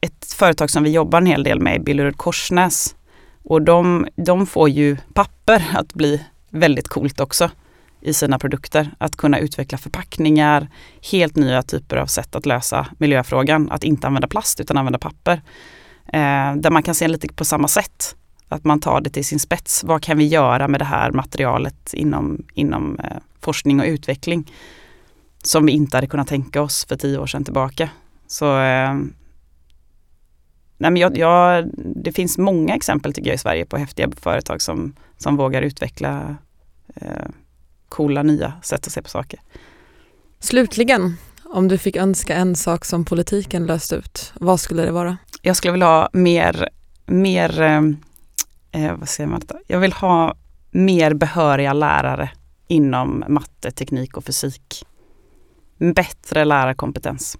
ett 0.00 0.32
företag 0.32 0.70
som 0.70 0.82
vi 0.82 0.90
jobbar 0.90 1.18
en 1.18 1.26
hel 1.26 1.42
del 1.42 1.60
med 1.60 1.74
är 1.74 1.78
Billerud 1.78 2.16
Korsnäs. 2.16 2.94
Och 3.44 3.62
de, 3.62 4.06
de 4.16 4.46
får 4.46 4.68
ju 4.68 4.96
papper 5.14 5.64
att 5.74 5.94
bli 5.94 6.24
väldigt 6.50 6.88
coolt 6.88 7.20
också 7.20 7.50
i 8.04 8.12
sina 8.14 8.38
produkter. 8.38 8.90
Att 8.98 9.16
kunna 9.16 9.38
utveckla 9.38 9.78
förpackningar, 9.78 10.68
helt 11.12 11.36
nya 11.36 11.62
typer 11.62 11.96
av 11.96 12.06
sätt 12.06 12.34
att 12.34 12.46
lösa 12.46 12.86
miljöfrågan. 12.98 13.70
Att 13.70 13.84
inte 13.84 14.06
använda 14.06 14.28
plast 14.28 14.60
utan 14.60 14.76
använda 14.76 14.98
papper. 14.98 15.42
Eh, 16.06 16.54
där 16.56 16.70
man 16.70 16.82
kan 16.82 16.94
se 16.94 17.08
lite 17.08 17.28
på 17.28 17.44
samma 17.44 17.68
sätt. 17.68 18.16
Att 18.48 18.64
man 18.64 18.80
tar 18.80 19.00
det 19.00 19.10
till 19.10 19.24
sin 19.24 19.38
spets. 19.38 19.84
Vad 19.84 20.02
kan 20.02 20.18
vi 20.18 20.26
göra 20.26 20.68
med 20.68 20.80
det 20.80 20.84
här 20.84 21.10
materialet 21.10 21.94
inom, 21.94 22.46
inom 22.54 22.98
eh, 22.98 23.16
forskning 23.40 23.80
och 23.80 23.86
utveckling? 23.86 24.52
Som 25.42 25.66
vi 25.66 25.72
inte 25.72 25.96
hade 25.96 26.06
kunnat 26.06 26.28
tänka 26.28 26.62
oss 26.62 26.84
för 26.84 26.96
tio 26.96 27.18
år 27.18 27.26
sedan 27.26 27.44
tillbaka. 27.44 27.90
Så 28.26 28.60
eh, 28.60 28.94
Nej, 30.78 30.90
men 30.90 30.96
jag, 30.96 31.18
jag, 31.18 31.70
det 31.76 32.12
finns 32.12 32.38
många 32.38 32.74
exempel 32.74 33.12
tycker 33.12 33.30
jag 33.30 33.34
i 33.34 33.38
Sverige 33.38 33.66
på 33.66 33.76
häftiga 33.76 34.10
företag 34.16 34.62
som, 34.62 34.94
som 35.16 35.36
vågar 35.36 35.62
utveckla 35.62 36.36
eh, 36.94 37.26
coola 37.94 38.22
nya 38.22 38.52
sätt 38.62 38.86
att 38.86 38.92
se 38.92 39.02
på 39.02 39.08
saker. 39.08 39.40
Slutligen, 40.38 41.16
om 41.44 41.68
du 41.68 41.78
fick 41.78 41.96
önska 41.96 42.34
en 42.34 42.56
sak 42.56 42.84
som 42.84 43.04
politiken 43.04 43.66
löst 43.66 43.92
ut, 43.92 44.32
vad 44.40 44.60
skulle 44.60 44.82
det 44.82 44.92
vara? 44.92 45.16
Jag 45.42 45.56
skulle 45.56 45.72
vilja 45.72 45.86
ha 45.86 46.08
mer, 46.12 46.68
mer 47.06 47.60
eh, 47.60 47.82
eh 48.72 48.96
vad 48.96 49.08
säger 49.08 49.28
man? 49.28 49.42
Jag 49.66 49.80
vill 49.80 49.92
ha 49.92 50.34
mer 50.70 51.14
behöriga 51.14 51.72
lärare 51.72 52.30
inom 52.68 53.24
matte, 53.28 53.70
teknik 53.70 54.16
och 54.16 54.24
fysik. 54.24 54.84
Bättre 55.78 56.44
lärarkompetens. 56.44 57.38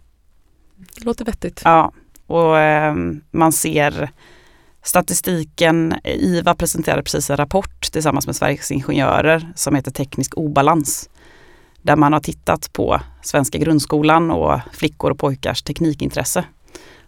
Det 0.97 1.05
låter 1.05 1.25
vettigt. 1.25 1.63
Ja, 1.65 1.93
och 2.27 2.59
eh, 2.59 2.95
man 3.31 3.53
ser 3.53 4.11
Statistiken, 4.85 5.93
eh, 6.05 6.15
IVA 6.15 6.55
presenterade 6.55 7.03
precis 7.03 7.31
en 7.31 7.37
rapport 7.37 7.81
tillsammans 7.93 8.27
med 8.27 8.37
Sveriges 8.37 8.71
Ingenjörer 8.71 9.53
som 9.57 9.75
heter 9.75 9.91
Teknisk 9.91 10.37
obalans. 10.37 11.11
Där 11.83 11.97
man 11.97 12.13
har 12.13 12.21
tittat 12.21 12.73
på 12.73 13.01
svenska 13.23 13.59
grundskolan 13.59 14.31
och 14.31 14.61
flickor 14.73 15.11
och 15.11 15.19
pojkars 15.19 15.63
teknikintresse. 15.63 16.45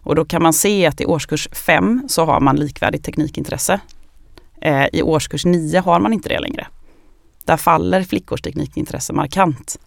Och 0.01 0.15
då 0.15 0.25
kan 0.25 0.43
man 0.43 0.53
se 0.53 0.85
att 0.85 1.01
i 1.01 1.05
årskurs 1.05 1.47
5 1.51 2.03
så 2.07 2.25
har 2.25 2.39
man 2.39 2.55
likvärdigt 2.55 3.03
teknikintresse. 3.03 3.79
Eh, 4.61 4.85
I 4.93 5.01
årskurs 5.01 5.45
9 5.45 5.79
har 5.79 5.99
man 5.99 6.13
inte 6.13 6.29
det 6.29 6.39
längre. 6.39 6.67
Där 7.45 7.57
faller 7.57 8.03
flickors 8.03 8.41
teknikintresse 8.41 9.13
markant. 9.13 9.79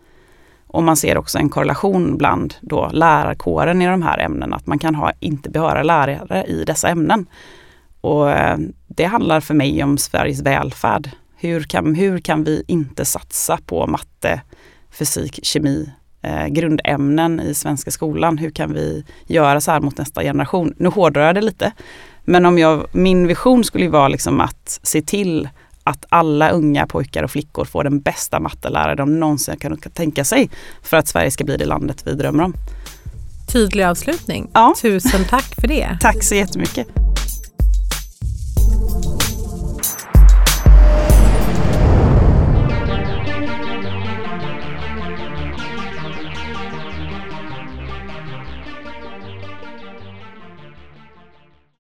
Och 0.66 0.83
man 0.83 0.96
ser 0.96 1.18
också 1.18 1.38
en 1.38 1.48
korrelation 1.48 2.16
bland 2.16 2.55
då 2.61 2.90
lärarkåren 2.92 3.83
i 3.83 3.87
de 3.87 4.03
här 4.03 4.18
ämnena, 4.18 4.57
att 4.57 4.66
man 4.66 4.79
kan 4.79 4.94
ha 4.94 5.12
inte 5.20 5.50
behöriga 5.50 5.83
lärare 5.83 6.44
i 6.44 6.64
dessa 6.64 6.88
ämnen. 6.88 7.26
Och 8.00 8.30
eh, 8.30 8.58
det 8.86 9.04
handlar 9.04 9.40
för 9.40 9.54
mig 9.54 9.84
om 9.84 9.98
Sveriges 9.98 10.42
välfärd. 10.42 11.10
Hur 11.36 11.62
kan, 11.62 11.94
hur 11.94 12.18
kan 12.18 12.44
vi 12.44 12.64
inte 12.66 13.04
satsa 13.04 13.58
på 13.66 13.86
matte, 13.86 14.40
fysik, 14.90 15.40
kemi, 15.42 15.90
eh, 16.22 16.46
grundämnen 16.46 17.40
i 17.40 17.54
svenska 17.54 17.90
skolan? 17.90 18.38
Hur 18.38 18.50
kan 18.50 18.72
vi 18.72 19.04
göra 19.26 19.60
så 19.60 19.70
här 19.70 19.80
mot 19.80 19.98
nästa 19.98 20.22
generation? 20.22 20.74
Nu 20.76 20.88
hårdrar 20.88 21.26
jag 21.26 21.34
det 21.34 21.40
lite. 21.40 21.72
Men 22.24 22.46
om 22.46 22.58
jag, 22.58 22.86
min 22.92 23.26
vision 23.26 23.64
skulle 23.64 23.88
vara 23.88 24.08
liksom 24.08 24.40
att 24.40 24.80
se 24.82 25.02
till 25.02 25.48
att 25.84 26.04
alla 26.08 26.50
unga 26.50 26.86
pojkar 26.86 27.22
och 27.22 27.30
flickor 27.30 27.64
får 27.64 27.84
den 27.84 28.00
bästa 28.00 28.40
mattelärare 28.40 28.94
de 28.94 29.20
någonsin 29.20 29.56
kan 29.56 29.76
tänka 29.76 30.24
sig 30.24 30.50
för 30.82 30.96
att 30.96 31.08
Sverige 31.08 31.30
ska 31.30 31.44
bli 31.44 31.56
det 31.56 31.66
landet 31.66 32.02
vi 32.06 32.14
drömmer 32.14 32.44
om. 32.44 32.54
Tydlig 33.52 33.84
avslutning. 33.84 34.50
Ja. 34.54 34.74
Tusen 34.80 35.24
tack 35.24 35.54
för 35.60 35.68
det. 35.68 35.98
Tack 36.00 36.22
så 36.22 36.34
jättemycket. 36.34 37.10